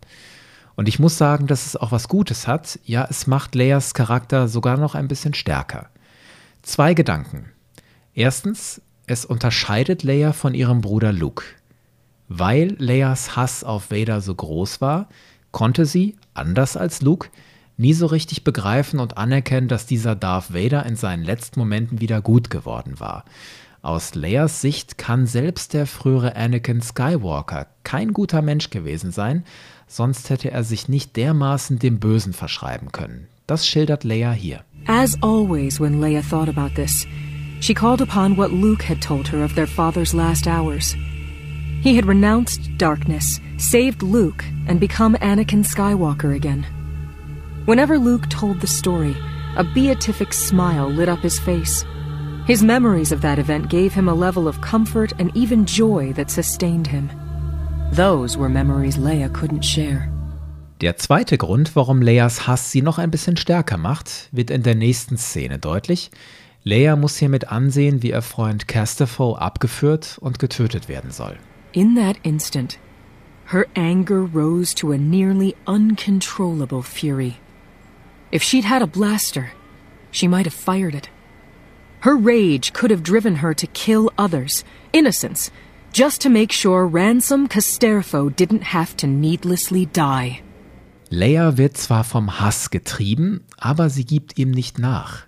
[0.77, 2.79] Und ich muss sagen, dass es auch was Gutes hat.
[2.85, 5.90] Ja, es macht Leias Charakter sogar noch ein bisschen stärker.
[6.62, 7.51] Zwei Gedanken.
[8.14, 11.44] Erstens, es unterscheidet Leia von ihrem Bruder Luke.
[12.29, 15.09] Weil Leias Hass auf Vader so groß war,
[15.51, 17.29] konnte sie, anders als Luke,
[17.79, 22.21] nie so richtig begreifen und anerkennen, dass dieser Darth Vader in seinen letzten Momenten wieder
[22.21, 23.25] gut geworden war.
[23.81, 29.45] Aus Leias Sicht kann selbst der frühere Anakin Skywalker kein guter Mensch gewesen sein,
[29.87, 33.29] sonst hätte er sich nicht dermaßen dem Bösen verschreiben können.
[33.47, 34.64] Das schildert Leia hier.
[34.87, 37.07] As always when Leia thought about this,
[37.61, 40.95] she called upon what Luke had told her of their father's last hours.
[41.83, 46.67] He had renounced darkness, saved Luke, and become Anakin Skywalker again.
[47.68, 49.14] Whenever Luke told the story,
[49.57, 51.85] a beatific smile lit up his face.
[52.46, 56.31] His memories of that event gave him a level of comfort and even joy that
[56.31, 57.11] sustained him.
[57.92, 60.11] Those were memories Leia couldn't share.
[60.81, 64.74] Der zweite Grund, warum Leias Hass sie noch ein bisschen stärker macht, wird in der
[64.74, 66.11] nächsten Szene deutlich.
[66.64, 71.37] Leia muss hiermit ansehen, wie ihr Freund Castafoe abgeführt und getötet werden soll.
[71.72, 72.78] In that instant,
[73.52, 77.35] her anger rose to a nearly uncontrollable fury.
[78.31, 79.53] If she'd had a blaster,
[80.11, 81.09] she might have fired it.
[82.01, 85.51] Her rage could have driven her to kill others, innocents,
[85.93, 90.43] just to make sure Ransom Casterfo didn't have to needlessly die.
[91.11, 95.27] Leia wird zwar vom Hass getrieben, aber sie gibt ihm nicht nach.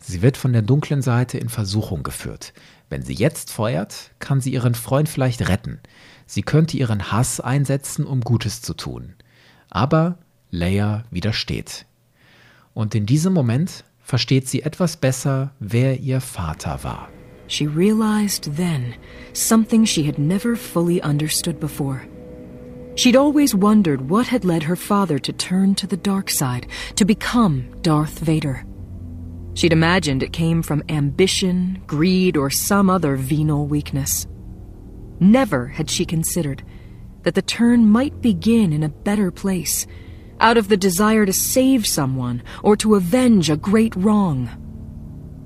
[0.00, 2.54] Sie wird von der dunklen Seite in Versuchung geführt.
[2.88, 5.80] Wenn sie jetzt feuert, kann sie ihren Freund vielleicht retten.
[6.24, 9.14] Sie könnte ihren Hass einsetzen, um Gutes zu tun.
[9.68, 10.16] Aber
[10.50, 11.84] Leia widersteht.
[12.78, 17.08] Und in diesem Moment versteht sie etwas besser, wer ihr Vater war.
[17.48, 18.94] She realized then
[19.32, 22.06] something she had never fully understood before.
[22.94, 27.04] She'd always wondered what had led her father to turn to the dark side, to
[27.04, 28.64] become Darth Vader.
[29.54, 34.28] She'd imagined it came from ambition, greed, or some other venal weakness.
[35.18, 36.62] Never had she considered
[37.24, 39.84] that the turn might begin in a better place,
[40.40, 44.48] out of the desire to save someone or to avenge a great wrong.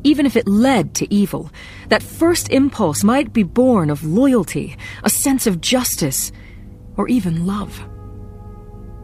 [0.05, 1.51] Even if it led to evil,
[1.89, 6.33] that first impulse might be born of loyalty, a sense of justice,
[6.97, 7.85] or even love.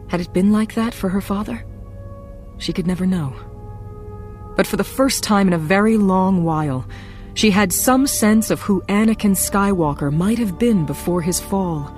[0.09, 1.65] Had it been like that for her father?
[2.57, 3.33] She could never know.
[4.55, 6.85] But for the first time in a very long while,
[7.33, 11.95] she had some sense of who Anakin Skywalker might have been before his fall,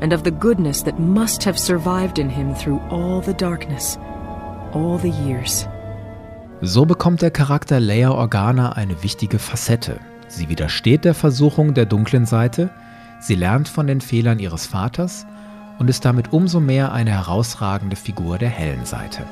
[0.00, 3.98] and of the goodness that must have survived in him through all the darkness,
[4.72, 5.66] all the years.
[6.62, 9.98] So bekommt der Charakter Leia Organa eine wichtige Facette.
[10.28, 12.70] Sie widersteht der Versuchung der dunklen Seite,
[13.20, 15.26] sie lernt von den Fehlern ihres Vaters
[15.78, 19.24] und ist damit umso mehr eine herausragende Figur der hellen Seite.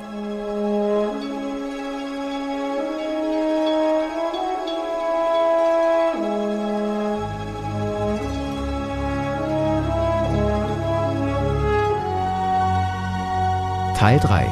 [13.98, 14.46] Teil 3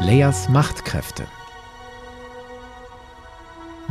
[0.00, 1.26] Leias Machtkräfte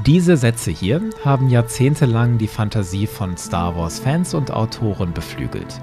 [0.08, 5.80] Diese Sätze hier haben jahrzehntelang die Fantasie von Star Wars-Fans und Autoren beflügelt.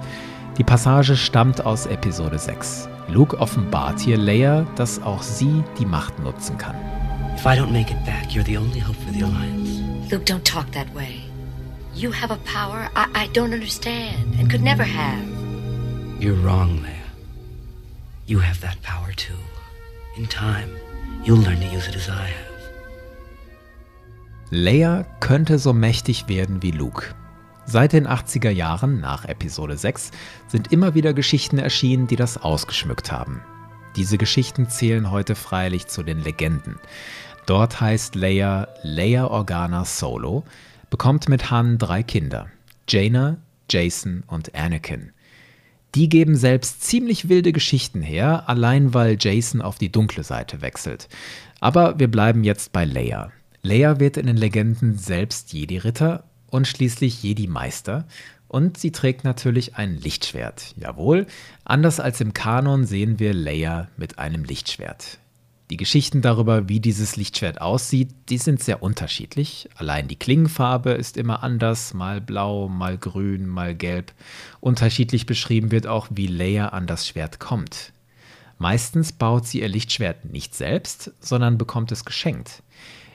[0.57, 2.89] Die Passage stammt aus Episode 6.
[3.07, 6.75] Luke offenbart hier Leia, dass auch sie die Macht nutzen kann.
[7.37, 9.81] If I don't make it back, you're the only hope for the Alliance.
[10.11, 11.21] Luke, don't talk that way.
[11.93, 15.23] You have a power I, I don't understand and could never have.
[16.19, 16.94] You're wrong, Leia.
[18.27, 19.37] You have that power too.
[20.17, 20.69] In time,
[21.23, 22.55] you'll learn to use it as I have.
[24.49, 27.13] Leia könnte so mächtig werden wie Luke.
[27.67, 30.09] Seit den 80er Jahren nach Episode 6
[30.47, 33.41] sind immer wieder Geschichten erschienen, die das ausgeschmückt haben.
[33.95, 36.79] Diese Geschichten zählen heute freilich zu den Legenden.
[37.45, 40.45] Dort heißt Leia Leia Organa Solo,
[40.89, 42.47] bekommt mit Han drei Kinder:
[42.89, 43.37] Jaina,
[43.69, 45.11] Jason und Anakin.
[45.95, 51.07] Die geben selbst ziemlich wilde Geschichten her, allein weil Jason auf die dunkle Seite wechselt.
[51.61, 53.31] Aber wir bleiben jetzt bei Leia.
[53.61, 58.05] Leia wird in den Legenden selbst Jedi-Ritter und schließlich Jedi-Meister.
[58.49, 60.75] Und sie trägt natürlich ein Lichtschwert.
[60.77, 61.27] Jawohl,
[61.63, 65.17] anders als im Kanon sehen wir Leia mit einem Lichtschwert.
[65.71, 69.67] Die Geschichten darüber, wie dieses Lichtschwert aussieht, die sind sehr unterschiedlich.
[69.75, 74.13] Allein die Klingenfarbe ist immer anders, mal blau, mal grün, mal gelb.
[74.59, 77.93] Unterschiedlich beschrieben wird auch, wie Leia an das Schwert kommt.
[78.59, 82.61] Meistens baut sie ihr Lichtschwert nicht selbst, sondern bekommt es geschenkt.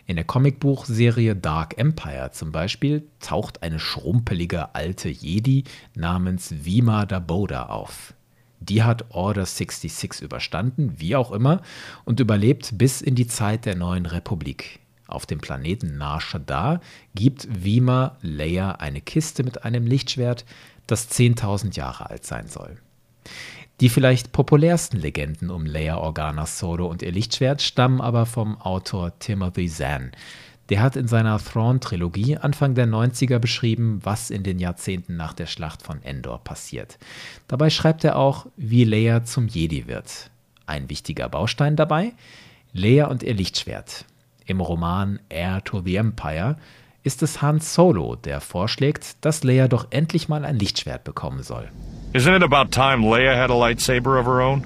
[0.07, 5.63] In der Comicbuchserie Dark Empire zum Beispiel taucht eine schrumpelige alte Jedi
[5.95, 8.13] namens Vima Daboda auf.
[8.61, 11.62] Die hat Order 66 überstanden, wie auch immer,
[12.05, 14.81] und überlebt bis in die Zeit der neuen Republik.
[15.07, 16.81] Auf dem Planeten Nar
[17.14, 20.44] gibt Vima Leia eine Kiste mit einem Lichtschwert,
[20.87, 22.77] das 10.000 Jahre alt sein soll.
[23.81, 29.18] Die vielleicht populärsten Legenden um Leia Organa Solo und ihr Lichtschwert stammen aber vom Autor
[29.18, 30.12] Timothy Zahn,
[30.70, 35.46] der hat in seiner Thrawn-Trilogie Anfang der 90er beschrieben, was in den Jahrzehnten nach der
[35.46, 36.98] Schlacht von Endor passiert.
[37.48, 40.30] Dabei schreibt er auch, wie Leia zum Jedi wird.
[40.66, 42.12] Ein wichtiger Baustein dabei?
[42.72, 44.04] Leia und ihr Lichtschwert.
[44.46, 46.56] Im Roman Heir to the Empire
[47.02, 51.68] ist es Han Solo, der vorschlägt, dass Leia doch endlich mal ein Lichtschwert bekommen soll.
[52.12, 54.64] Isn't it about time Leia had a lightsaber of her own?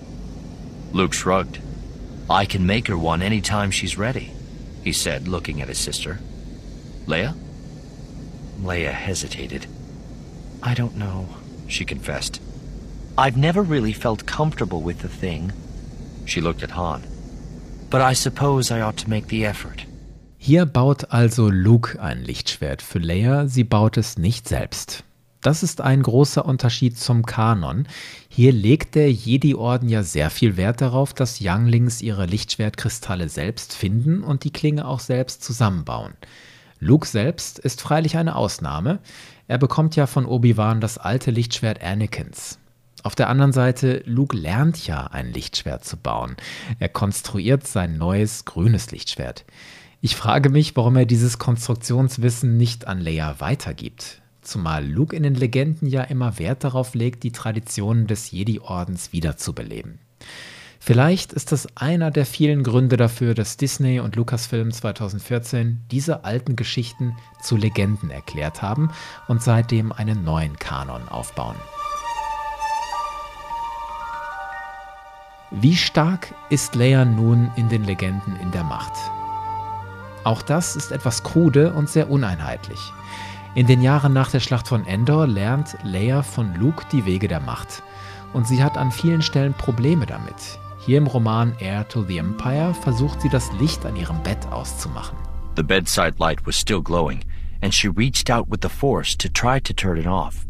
[0.92, 1.60] Luke shrugged.
[2.28, 4.30] I can make her one any time she's ready
[4.85, 6.18] he said, looking at his sister.
[7.07, 7.35] Leia?
[8.61, 9.66] Leia hesitated.
[10.62, 11.27] I don't know.
[11.66, 12.40] she confessed.
[13.16, 15.53] I've never really felt comfortable with the thing.
[16.27, 17.03] She looked at Han.
[17.90, 19.87] But I suppose I ought to make the effort.
[20.38, 25.05] Hier baut also Luke ein Lichtschwert für Leia, sie baut es nicht selbst.
[25.44, 27.87] Das ist ein großer Unterschied zum Kanon.
[28.30, 34.24] Hier legt der Jedi-Orden ja sehr viel Wert darauf, dass Younglings ihre Lichtschwertkristalle selbst finden
[34.24, 36.14] und die Klinge auch selbst zusammenbauen.
[36.80, 39.00] Luke selbst ist freilich eine Ausnahme.
[39.46, 42.59] Er bekommt ja von Obi-Wan das alte Lichtschwert Anakins.
[43.02, 46.37] Auf der anderen Seite, Luke lernt ja ein Lichtschwert zu bauen.
[46.78, 49.44] Er konstruiert sein neues grünes Lichtschwert.
[50.00, 54.22] Ich frage mich, warum er dieses Konstruktionswissen nicht an Leia weitergibt.
[54.44, 59.98] Zumal Luke in den Legenden ja immer Wert darauf legt, die Traditionen des Jedi-Ordens wiederzubeleben.
[60.78, 66.57] Vielleicht ist das einer der vielen Gründe dafür, dass Disney und Lucasfilm 2014 diese alten
[66.57, 68.90] Geschichten zu Legenden erklärt haben
[69.26, 71.57] und seitdem einen neuen Kanon aufbauen.
[75.50, 78.92] Wie stark ist Leia nun in den Legenden in der Macht?
[80.24, 82.92] Auch das ist etwas krude und sehr uneinheitlich.
[83.54, 87.38] In den Jahren nach der Schlacht von Endor lernt Leia von Luke die Wege der
[87.38, 87.84] Macht.
[88.32, 90.58] Und sie hat an vielen Stellen Probleme damit.
[90.84, 95.16] Hier im Roman Heir to the Empire versucht sie das Licht an ihrem Bett auszumachen.
[95.56, 97.22] The bedside light was still glowing,
[97.62, 100.44] and she reached out with the force to try to turn it off.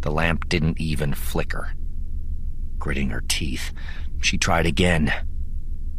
[0.00, 1.72] The lamp didn't even flicker.
[2.78, 3.74] Gritting her teeth,
[4.22, 5.12] she tried again.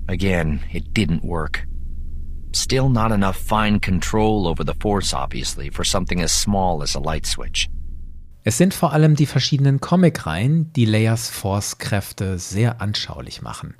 [0.08, 1.68] Again, it didn't work.
[2.56, 7.00] Still not enough fine control over the force, obviously, for something as small as a
[7.00, 7.68] light switch.
[8.46, 13.76] Es sind vor allem die verschiedenen Comicreihen, die Leias Force-Kräfte sehr anschaulich machen.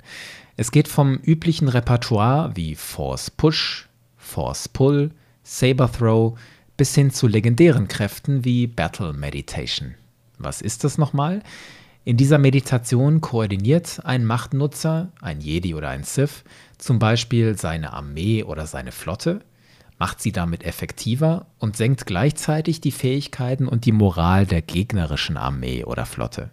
[0.58, 5.12] Es geht vom üblichen Repertoire wie Force Push, Force Pull,
[5.42, 6.38] Saber Throw
[6.76, 9.94] bis hin zu legendären Kräften wie Battle Meditation.
[10.36, 11.42] Was ist das nochmal?
[12.06, 16.44] In dieser Meditation koordiniert ein Machtnutzer, ein Jedi oder ein Sith,
[16.78, 19.40] zum Beispiel seine Armee oder seine Flotte–
[19.98, 25.84] macht sie damit effektiver und senkt gleichzeitig die Fähigkeiten und die Moral der gegnerischen Armee
[25.84, 26.50] oder Flotte.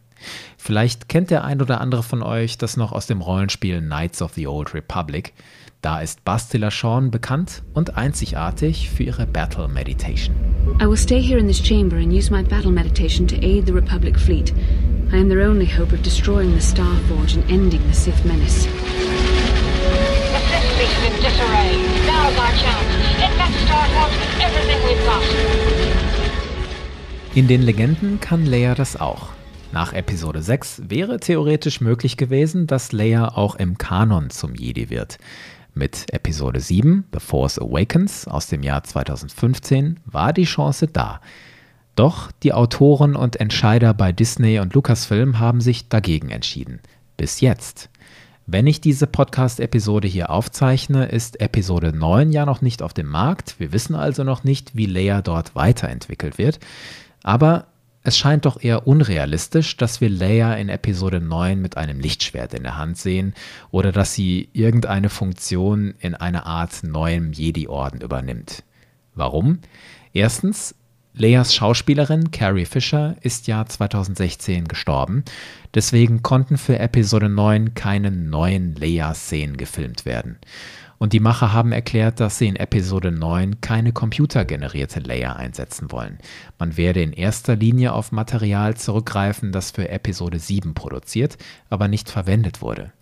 [0.57, 4.33] Vielleicht kennt der ein oder andere von euch das noch aus dem Rollenspiel Knights of
[4.33, 5.33] the Old Republic.
[5.83, 10.33] Da ist Bastila Shawn bekannt und einzigartig für ihre Battle Meditation.
[10.81, 13.73] I will stay here in this chamber and use my battle meditation to aid the
[13.73, 14.53] Republic fleet.
[15.11, 18.65] I am their only hope of destroying the Star Forge and ending the Sith menace.
[18.65, 18.71] The
[20.39, 21.75] Sith fleet is in disarray.
[22.07, 22.83] Now's our chance.
[27.35, 29.33] In den Legenden kann Leia das auch.
[29.73, 35.17] Nach Episode 6 wäre theoretisch möglich gewesen, dass Leia auch im Kanon zum Jedi wird.
[35.75, 41.19] Mit Episode 7, The Force Awakens aus dem Jahr 2015, war die Chance da.
[41.95, 46.79] Doch die Autoren und Entscheider bei Disney und Lucasfilm haben sich dagegen entschieden.
[47.17, 47.89] Bis jetzt.
[48.45, 53.59] Wenn ich diese Podcast-Episode hier aufzeichne, ist Episode 9 ja noch nicht auf dem Markt.
[53.59, 56.59] Wir wissen also noch nicht, wie Leia dort weiterentwickelt wird.
[57.23, 57.65] Aber
[58.03, 62.63] es scheint doch eher unrealistisch, dass wir Leia in Episode 9 mit einem Lichtschwert in
[62.63, 63.33] der Hand sehen
[63.71, 68.63] oder dass sie irgendeine Funktion in einer Art neuem Jedi-Orden übernimmt.
[69.15, 69.59] Warum?
[70.11, 70.75] Erstens,
[71.15, 75.23] Leias Schauspielerin Carrie Fisher ist ja 2016 gestorben,
[75.75, 80.39] deswegen konnten für Episode 9 keine neuen Leia-Szenen gefilmt werden.
[81.03, 86.17] Und die Macher haben erklärt, dass sie in Episode 9 keine computergenerierte Leia einsetzen wollen.
[86.57, 91.37] Man werde in erster Linie auf Material zurückgreifen, das für Episode 7 produziert,
[91.69, 92.93] aber nicht verwendet wurde.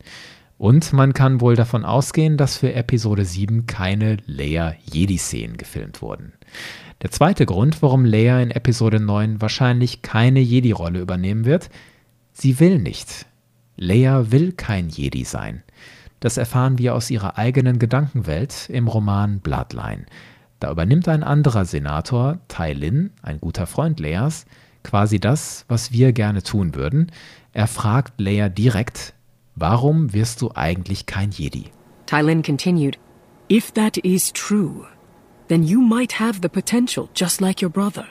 [0.58, 6.34] Und man kann wohl davon ausgehen, dass für Episode 7 keine Leia-Jedi-Szenen gefilmt wurden.
[7.04, 11.70] Der zweite Grund, warum Leia in Episode 9 wahrscheinlich keine Jedi-Rolle übernehmen wird,
[12.34, 13.28] sie will nicht.
[13.78, 15.62] Leia will kein Jedi sein.
[16.22, 20.06] Das erfahren wir aus ihrer eigenen Gedankenwelt im Roman Bloodline.
[20.60, 24.46] Da übernimmt ein anderer Senator, Tai Lin, ein guter Freund Leias,
[24.84, 27.12] quasi das, was wir gerne tun würden.
[27.54, 29.16] Er fragt Leia direkt,
[29.56, 31.72] warum wirst du eigentlich kein Jedi?
[32.06, 33.00] Tai Lin continued,
[33.50, 34.86] If that is true,
[35.48, 38.06] then you might have the potential just like your brother.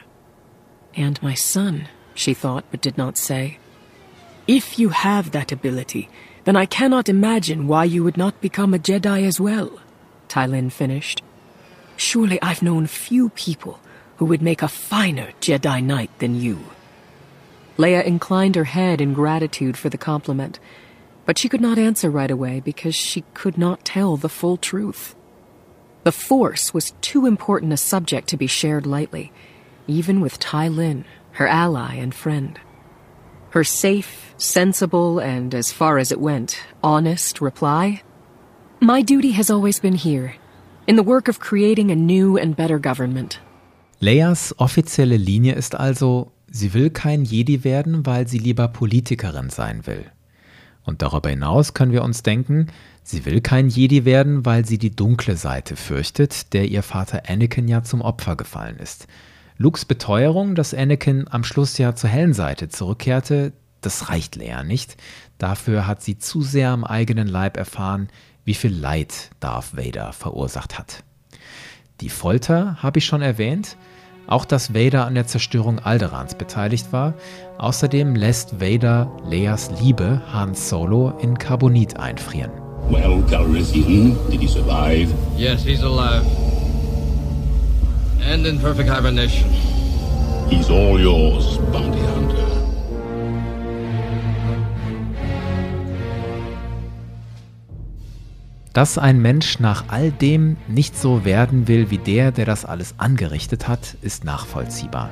[0.97, 3.59] And my son, she thought but did not say.
[4.49, 6.09] If you have that ability,
[6.45, 9.81] then I cannot imagine why you would not become a Jedi as well,
[10.29, 11.23] Tylin finished.
[11.97, 13.81] Surely I've known few people
[14.17, 16.59] who would make a finer Jedi Knight than you.
[17.77, 20.59] Leia inclined her head in gratitude for the compliment,
[21.25, 25.15] but she could not answer right away because she could not tell the full truth.
[26.03, 29.33] The Force was too important a subject to be shared lightly,
[29.87, 32.59] even with Tai Lin, her ally and friend.
[33.53, 38.03] Her safe, sensible, and as far as it went, honest reply?
[38.81, 40.35] My duty has always been here,
[40.87, 43.41] in the work of creating a new and better government.
[44.01, 49.85] Leias offizielle Linie ist also, sie will kein Jedi werden, weil sie lieber Politikerin sein
[49.85, 50.05] will.
[50.85, 52.69] Und darüber hinaus können wir uns denken,
[53.03, 57.67] sie will kein Jedi werden, weil sie die dunkle Seite fürchtet, der ihr Vater Anakin
[57.67, 59.09] ja zum Opfer gefallen ist.
[59.63, 63.53] Lukes Beteuerung, dass Anakin am Schluss ja zur hellen Seite zurückkehrte,
[63.83, 64.97] das reicht Leia nicht.
[65.37, 68.09] Dafür hat sie zu sehr am eigenen Leib erfahren,
[68.47, 71.05] wie viel Leid Darth Vader verursacht hat.
[72.01, 73.77] Die Folter habe ich schon erwähnt,
[74.27, 77.13] auch dass Vader an der Zerstörung Alderans beteiligt war.
[77.59, 82.53] Außerdem lässt Vader Leias Liebe Han Solo in Carbonit einfrieren.
[82.89, 85.13] Well, Calrissian, did he survive?
[85.37, 86.25] Yes, he's alive.
[88.29, 89.51] And in perfect hibernation.
[90.49, 92.51] He's all yours, bounty hunter.
[98.73, 102.95] Dass ein Mensch nach all dem nicht so werden will wie der, der das alles
[102.99, 105.11] angerichtet hat, ist nachvollziehbar.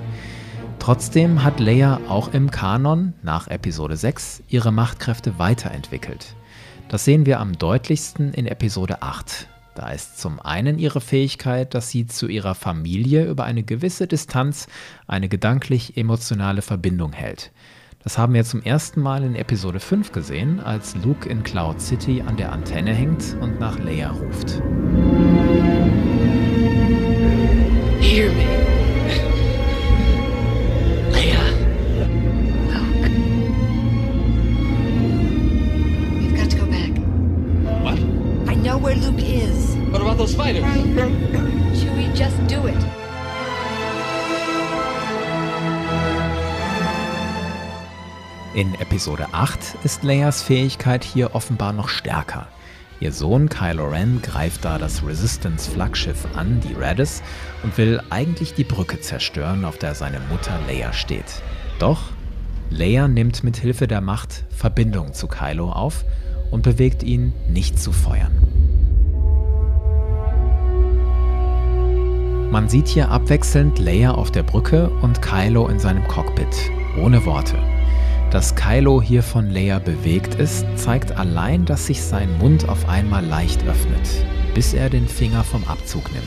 [0.79, 6.37] Trotzdem hat Leia auch im Kanon nach Episode 6 ihre Machtkräfte weiterentwickelt.
[6.89, 9.49] Das sehen wir am deutlichsten in Episode 8.
[9.79, 14.67] Da ist zum einen ihre Fähigkeit, dass sie zu ihrer Familie über eine gewisse Distanz
[15.07, 17.53] eine gedanklich-emotionale Verbindung hält.
[18.03, 22.25] Das haben wir zum ersten Mal in Episode 5 gesehen, als Luke in Cloud City
[22.27, 24.61] an der Antenne hängt und nach Leia ruft.
[40.39, 40.73] Fighters?
[41.77, 42.77] Should we just do it?
[48.55, 52.47] In Episode 8 ist Leias Fähigkeit hier offenbar noch stärker.
[53.01, 57.21] Ihr Sohn Kylo Ren greift da das Resistance-Flaggschiff an, die Radis,
[57.65, 61.43] und will eigentlich die Brücke zerstören, auf der seine Mutter Leia steht.
[61.81, 62.13] Doch
[62.71, 66.05] Leia nimmt mit Hilfe der Macht Verbindung zu Kylo auf
[66.53, 68.88] und bewegt ihn, nicht zu feuern.
[72.51, 77.59] Man sieht hier abwechselnd Leia auf der Brücke und Kylo in seinem Cockpit, ohne Worte.
[78.31, 83.23] Dass Kylo hier von Leia bewegt ist, zeigt allein, dass sich sein Mund auf einmal
[83.23, 84.25] leicht öffnet,
[84.55, 86.25] bis er den Finger vom Abzug nimmt.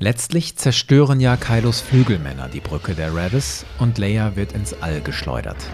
[0.00, 5.68] Letztlich zerstören ja Kylos Flügelmänner die Brücke der Radis und Leia wird ins All geschleudert.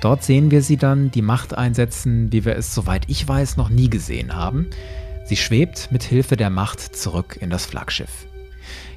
[0.00, 3.68] Dort sehen wir sie dann die Macht einsetzen, wie wir es, soweit ich weiß, noch
[3.68, 4.66] nie gesehen haben.
[5.24, 8.26] Sie schwebt mit Hilfe der Macht zurück in das Flaggschiff.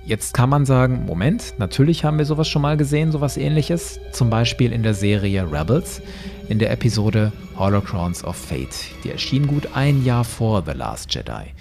[0.05, 4.29] Jetzt kann man sagen, Moment, natürlich haben wir sowas schon mal gesehen, sowas ähnliches, zum
[4.29, 6.01] Beispiel in der Serie Rebels,
[6.49, 8.91] in der Episode Holocrons of Fate.
[9.03, 11.53] Die erschien gut ein Jahr vor The Last Jedi.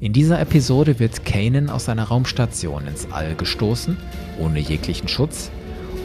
[0.00, 3.96] In dieser Episode wird Kanan aus seiner Raumstation ins All gestoßen,
[4.38, 5.50] ohne jeglichen Schutz,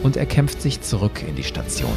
[0.02, 1.92] und er kämpft sich zurück in die Station.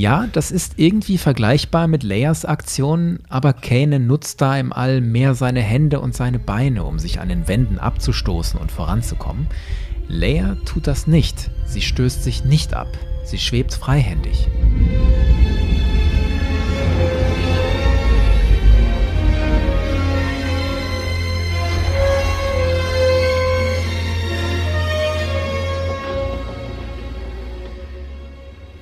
[0.00, 5.34] Ja, das ist irgendwie vergleichbar mit Leias Aktionen, aber Kanan nutzt da im All mehr
[5.34, 9.46] seine Hände und seine Beine, um sich an den Wänden abzustoßen und voranzukommen.
[10.08, 11.50] Leia tut das nicht.
[11.66, 12.88] Sie stößt sich nicht ab.
[13.24, 14.48] Sie schwebt freihändig.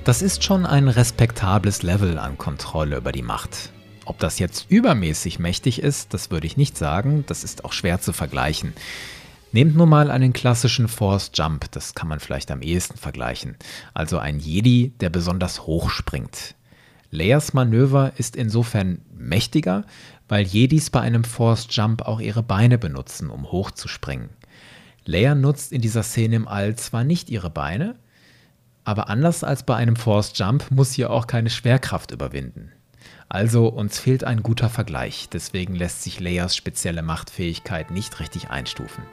[0.09, 3.71] Das ist schon ein respektables Level an Kontrolle über die Macht.
[4.05, 8.01] Ob das jetzt übermäßig mächtig ist, das würde ich nicht sagen, das ist auch schwer
[8.01, 8.73] zu vergleichen.
[9.51, 13.55] Nehmt nur mal einen klassischen Force Jump, das kann man vielleicht am ehesten vergleichen.
[13.93, 16.55] Also ein Jedi, der besonders hoch springt.
[17.11, 19.85] Leias Manöver ist insofern mächtiger,
[20.27, 24.29] weil Jedis bei einem Force Jump auch ihre Beine benutzen, um hochzuspringen.
[25.05, 27.95] Leia nutzt in dieser Szene im All zwar nicht ihre Beine,
[28.89, 32.71] aber anders als bei einem Force Jump muss sie auch keine Schwerkraft überwinden.
[33.29, 39.03] Also uns fehlt ein guter Vergleich, deswegen lässt sich Leias spezielle Machtfähigkeit nicht richtig einstufen.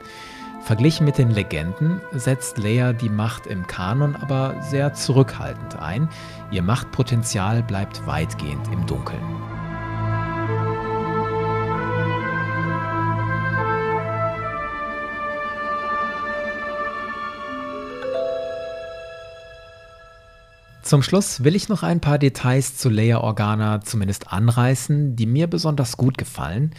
[0.63, 6.09] Verglichen mit den Legenden setzt Leia die Macht im Kanon aber sehr zurückhaltend ein.
[6.49, 9.56] Ihr Machtpotenzial bleibt weitgehend im Dunkeln.
[20.87, 25.47] Zum Schluss will ich noch ein paar Details zu Leia Organa zumindest anreißen, die mir
[25.47, 26.71] besonders gut gefallen.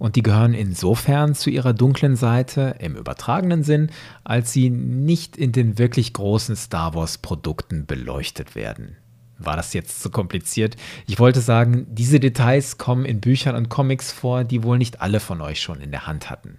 [0.00, 3.92] Und die gehören insofern zu ihrer dunklen Seite im übertragenen Sinn,
[4.24, 8.96] als sie nicht in den wirklich großen Star Wars-Produkten beleuchtet werden.
[9.38, 10.74] War das jetzt zu kompliziert?
[11.06, 15.20] Ich wollte sagen, diese Details kommen in Büchern und Comics vor, die wohl nicht alle
[15.20, 16.58] von euch schon in der Hand hatten.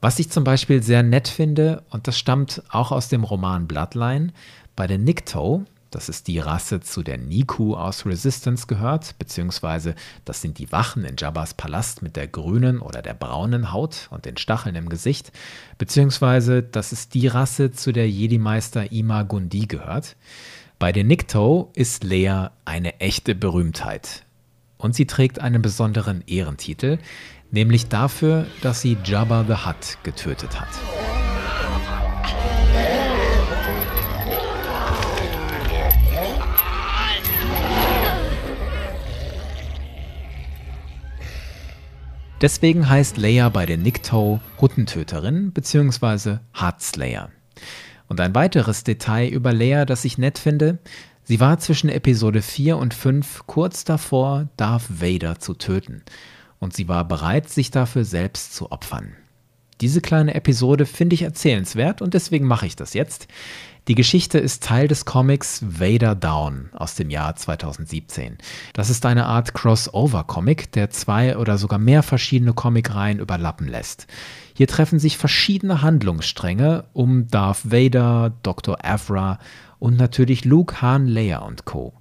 [0.00, 4.32] Was ich zum Beispiel sehr nett finde, und das stammt auch aus dem Roman Bloodline,
[4.74, 10.40] bei den Nikto, das ist die Rasse, zu der Niku aus Resistance gehört, beziehungsweise das
[10.40, 14.36] sind die Wachen in Jabba's Palast mit der grünen oder der braunen Haut und den
[14.36, 15.32] Stacheln im Gesicht,
[15.78, 20.16] beziehungsweise das ist die Rasse, zu der Jedi-Meister Ima Gundi gehört.
[20.78, 24.24] Bei den Nikto ist Lea eine echte Berühmtheit.
[24.76, 26.98] Und sie trägt einen besonderen Ehrentitel,
[27.50, 31.13] nämlich dafür, dass sie Jabba the Hutt getötet hat.
[42.40, 46.38] Deswegen heißt Leia bei den Nikto Huttentöterin bzw.
[46.52, 47.30] Heartslayer.
[48.08, 50.78] Und ein weiteres Detail über Leia, das ich nett finde,
[51.22, 56.02] sie war zwischen Episode 4 und 5 kurz davor, Darth Vader zu töten.
[56.58, 59.14] Und sie war bereit, sich dafür selbst zu opfern.
[59.80, 63.28] Diese kleine Episode finde ich erzählenswert und deswegen mache ich das jetzt.
[63.86, 68.38] Die Geschichte ist Teil des Comics Vader Down aus dem Jahr 2017.
[68.72, 74.06] Das ist eine Art Crossover-Comic, der zwei oder sogar mehr verschiedene Comicreihen überlappen lässt.
[74.54, 78.78] Hier treffen sich verschiedene Handlungsstränge um Darth Vader, Dr.
[78.82, 79.38] Avra
[79.78, 81.92] und natürlich Luke, Han, Leia und Co.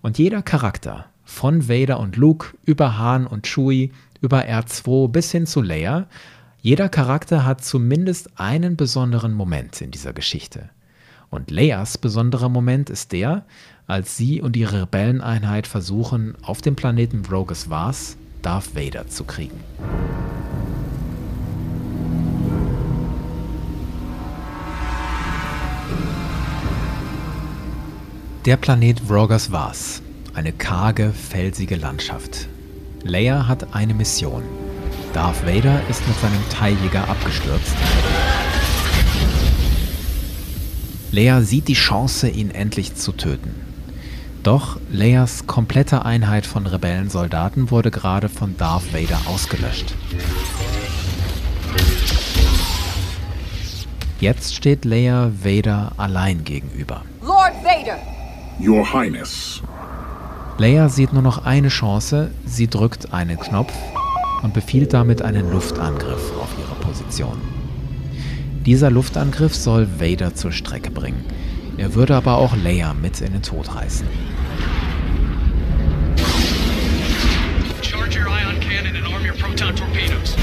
[0.00, 5.44] Und jeder Charakter, von Vader und Luke über Han und Chewie, über R2 bis hin
[5.44, 6.06] zu Leia,
[6.62, 10.70] jeder Charakter hat zumindest einen besonderen Moment in dieser Geschichte.
[11.30, 13.44] Und Leias besonderer Moment ist der,
[13.86, 19.60] als sie und ihre Rebelleneinheit versuchen, auf dem Planeten Rogus Vars Darth Vader zu kriegen.
[28.46, 30.00] Der Planet Vrogas Vars.
[30.32, 32.48] Eine karge, felsige Landschaft.
[33.02, 34.42] Leia hat eine Mission.
[35.12, 37.74] Darth Vader ist mit seinem Teiljäger abgestürzt
[41.18, 43.52] Leia sieht die Chance, ihn endlich zu töten.
[44.44, 49.94] Doch Leias komplette Einheit von Rebellensoldaten wurde gerade von Darth Vader ausgelöscht.
[54.20, 57.02] Jetzt steht Leia Vader allein gegenüber.
[57.20, 57.98] Lord Vader!
[58.60, 59.60] Your Highness.
[60.56, 63.72] Leia sieht nur noch eine Chance, sie drückt einen Knopf
[64.44, 67.57] und befiehlt damit einen Luftangriff auf ihre Position.
[68.68, 71.24] Dieser Luftangriff soll Vader zur Strecke bringen.
[71.78, 74.06] Er würde aber auch Leia mit in den Tod reißen.
[77.80, 80.36] Charge your ion cannon and arm your proton torpedoes.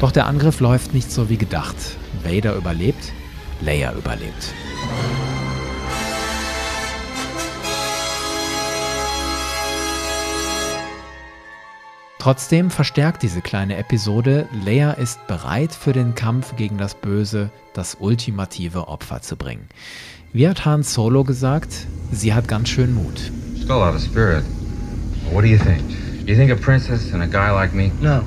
[0.00, 1.76] Doch der Angriff läuft nicht so wie gedacht.
[2.24, 3.12] Vader überlebt,
[3.60, 4.52] Leia überlebt.
[12.20, 17.96] Trotzdem verstärkt diese kleine Episode, Leia ist bereit für den Kampf gegen das Böse, das
[17.98, 19.66] ultimative Opfer zu bringen.
[20.34, 23.32] Wie hat Han Solo gesagt, sie hat ganz schön Mut.
[23.56, 24.44] Still out of spirit.
[25.32, 25.80] What do you think?
[26.26, 27.90] You think a princess and a guy like me?
[28.02, 28.22] No.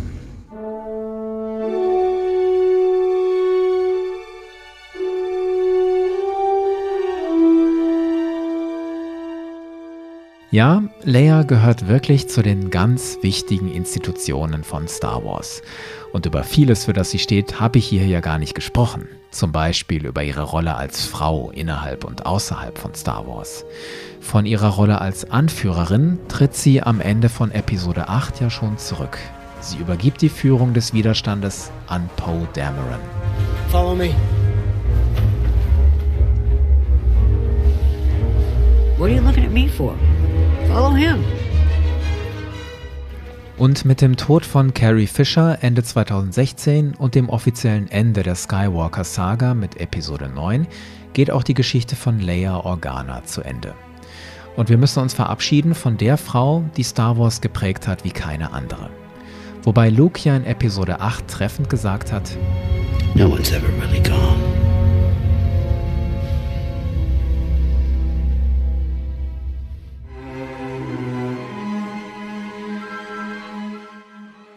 [10.53, 15.63] Ja, Leia gehört wirklich zu den ganz wichtigen Institutionen von Star Wars.
[16.11, 19.07] Und über vieles, für das sie steht, habe ich hier ja gar nicht gesprochen.
[19.31, 23.65] Zum Beispiel über ihre Rolle als Frau innerhalb und außerhalb von Star Wars.
[24.21, 29.17] Von ihrer Rolle als Anführerin tritt sie am Ende von Episode 8 ja schon zurück.
[29.59, 33.01] Sie übergibt die Führung des Widerstandes an Poe Dameron.
[33.69, 34.13] Follow me.
[38.99, 39.95] What are you looking at me for?
[40.73, 41.23] Follow him.
[43.57, 49.53] Und mit dem Tod von Carrie Fisher Ende 2016 und dem offiziellen Ende der Skywalker-Saga
[49.53, 50.65] mit Episode 9
[51.13, 53.75] geht auch die Geschichte von Leia Organa zu Ende.
[54.55, 58.51] Und wir müssen uns verabschieden von der Frau, die Star Wars geprägt hat wie keine
[58.51, 58.89] andere.
[59.61, 62.35] Wobei Luke ja in Episode 8 treffend gesagt hat:
[63.13, 64.52] No one's ever really gone.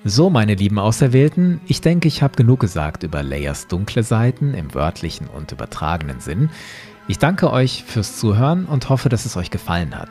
[0.09, 4.73] So, meine lieben Auserwählten, ich denke, ich habe genug gesagt über Layers dunkle Seiten im
[4.73, 6.49] wörtlichen und übertragenen Sinn.
[7.09, 10.11] Ich danke euch fürs Zuhören und hoffe, dass es euch gefallen hat.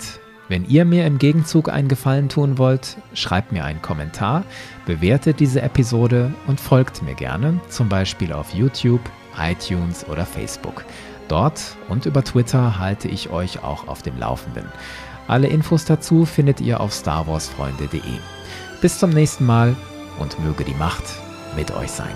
[0.50, 4.44] Wenn ihr mir im Gegenzug einen Gefallen tun wollt, schreibt mir einen Kommentar,
[4.86, 9.00] bewertet diese Episode und folgt mir gerne, zum Beispiel auf YouTube,
[9.40, 10.84] iTunes oder Facebook.
[11.30, 14.66] Dort und über Twitter halte ich euch auch auf dem Laufenden.
[15.30, 18.02] Alle Infos dazu findet ihr auf starwarsfreunde.de.
[18.86, 19.76] Bis zum nächsten Mal
[20.20, 21.04] und möge die Macht
[21.56, 22.16] mit euch sein.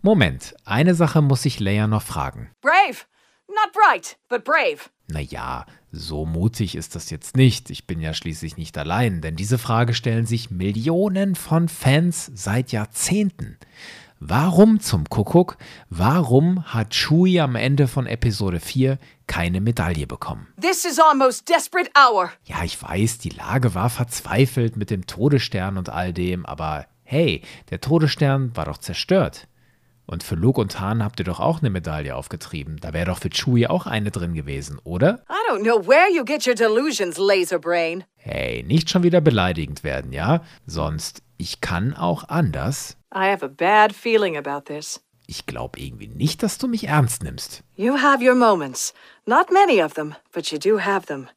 [0.00, 2.50] Moment, eine Sache muss ich Leia noch fragen.
[2.62, 3.04] Brave!
[3.48, 4.88] Not bright, but brave.
[5.08, 7.68] Naja, so mutig ist das jetzt nicht.
[7.68, 12.72] Ich bin ja schließlich nicht allein, denn diese Frage stellen sich Millionen von Fans seit
[12.72, 13.58] Jahrzehnten.
[14.18, 15.58] Warum zum Kuckuck,
[15.90, 20.46] warum hat Chewie am Ende von Episode 4 keine Medaille bekommen?
[20.58, 22.30] This is our most desperate hour.
[22.44, 27.42] Ja, ich weiß, die Lage war verzweifelt mit dem Todesstern und all dem, aber hey,
[27.68, 29.48] der Todesstern war doch zerstört.
[30.06, 32.78] Und für Luke und Han habt ihr doch auch eine Medaille aufgetrieben.
[32.80, 35.24] Da wäre doch für Chewie auch eine drin gewesen, oder?
[35.28, 38.04] I don't know where you get your delusions, Laserbrain.
[38.14, 40.42] Hey, nicht schon wieder beleidigend werden, ja?
[40.64, 42.96] Sonst, ich kann auch anders.
[43.16, 45.00] I have a bad feeling about this.
[45.26, 47.62] Ich glaube irgendwie nicht, dass du mich ernst nimmst.
[47.74, 48.92] You have your moments.
[49.24, 51.28] Not many of them, but you do have them.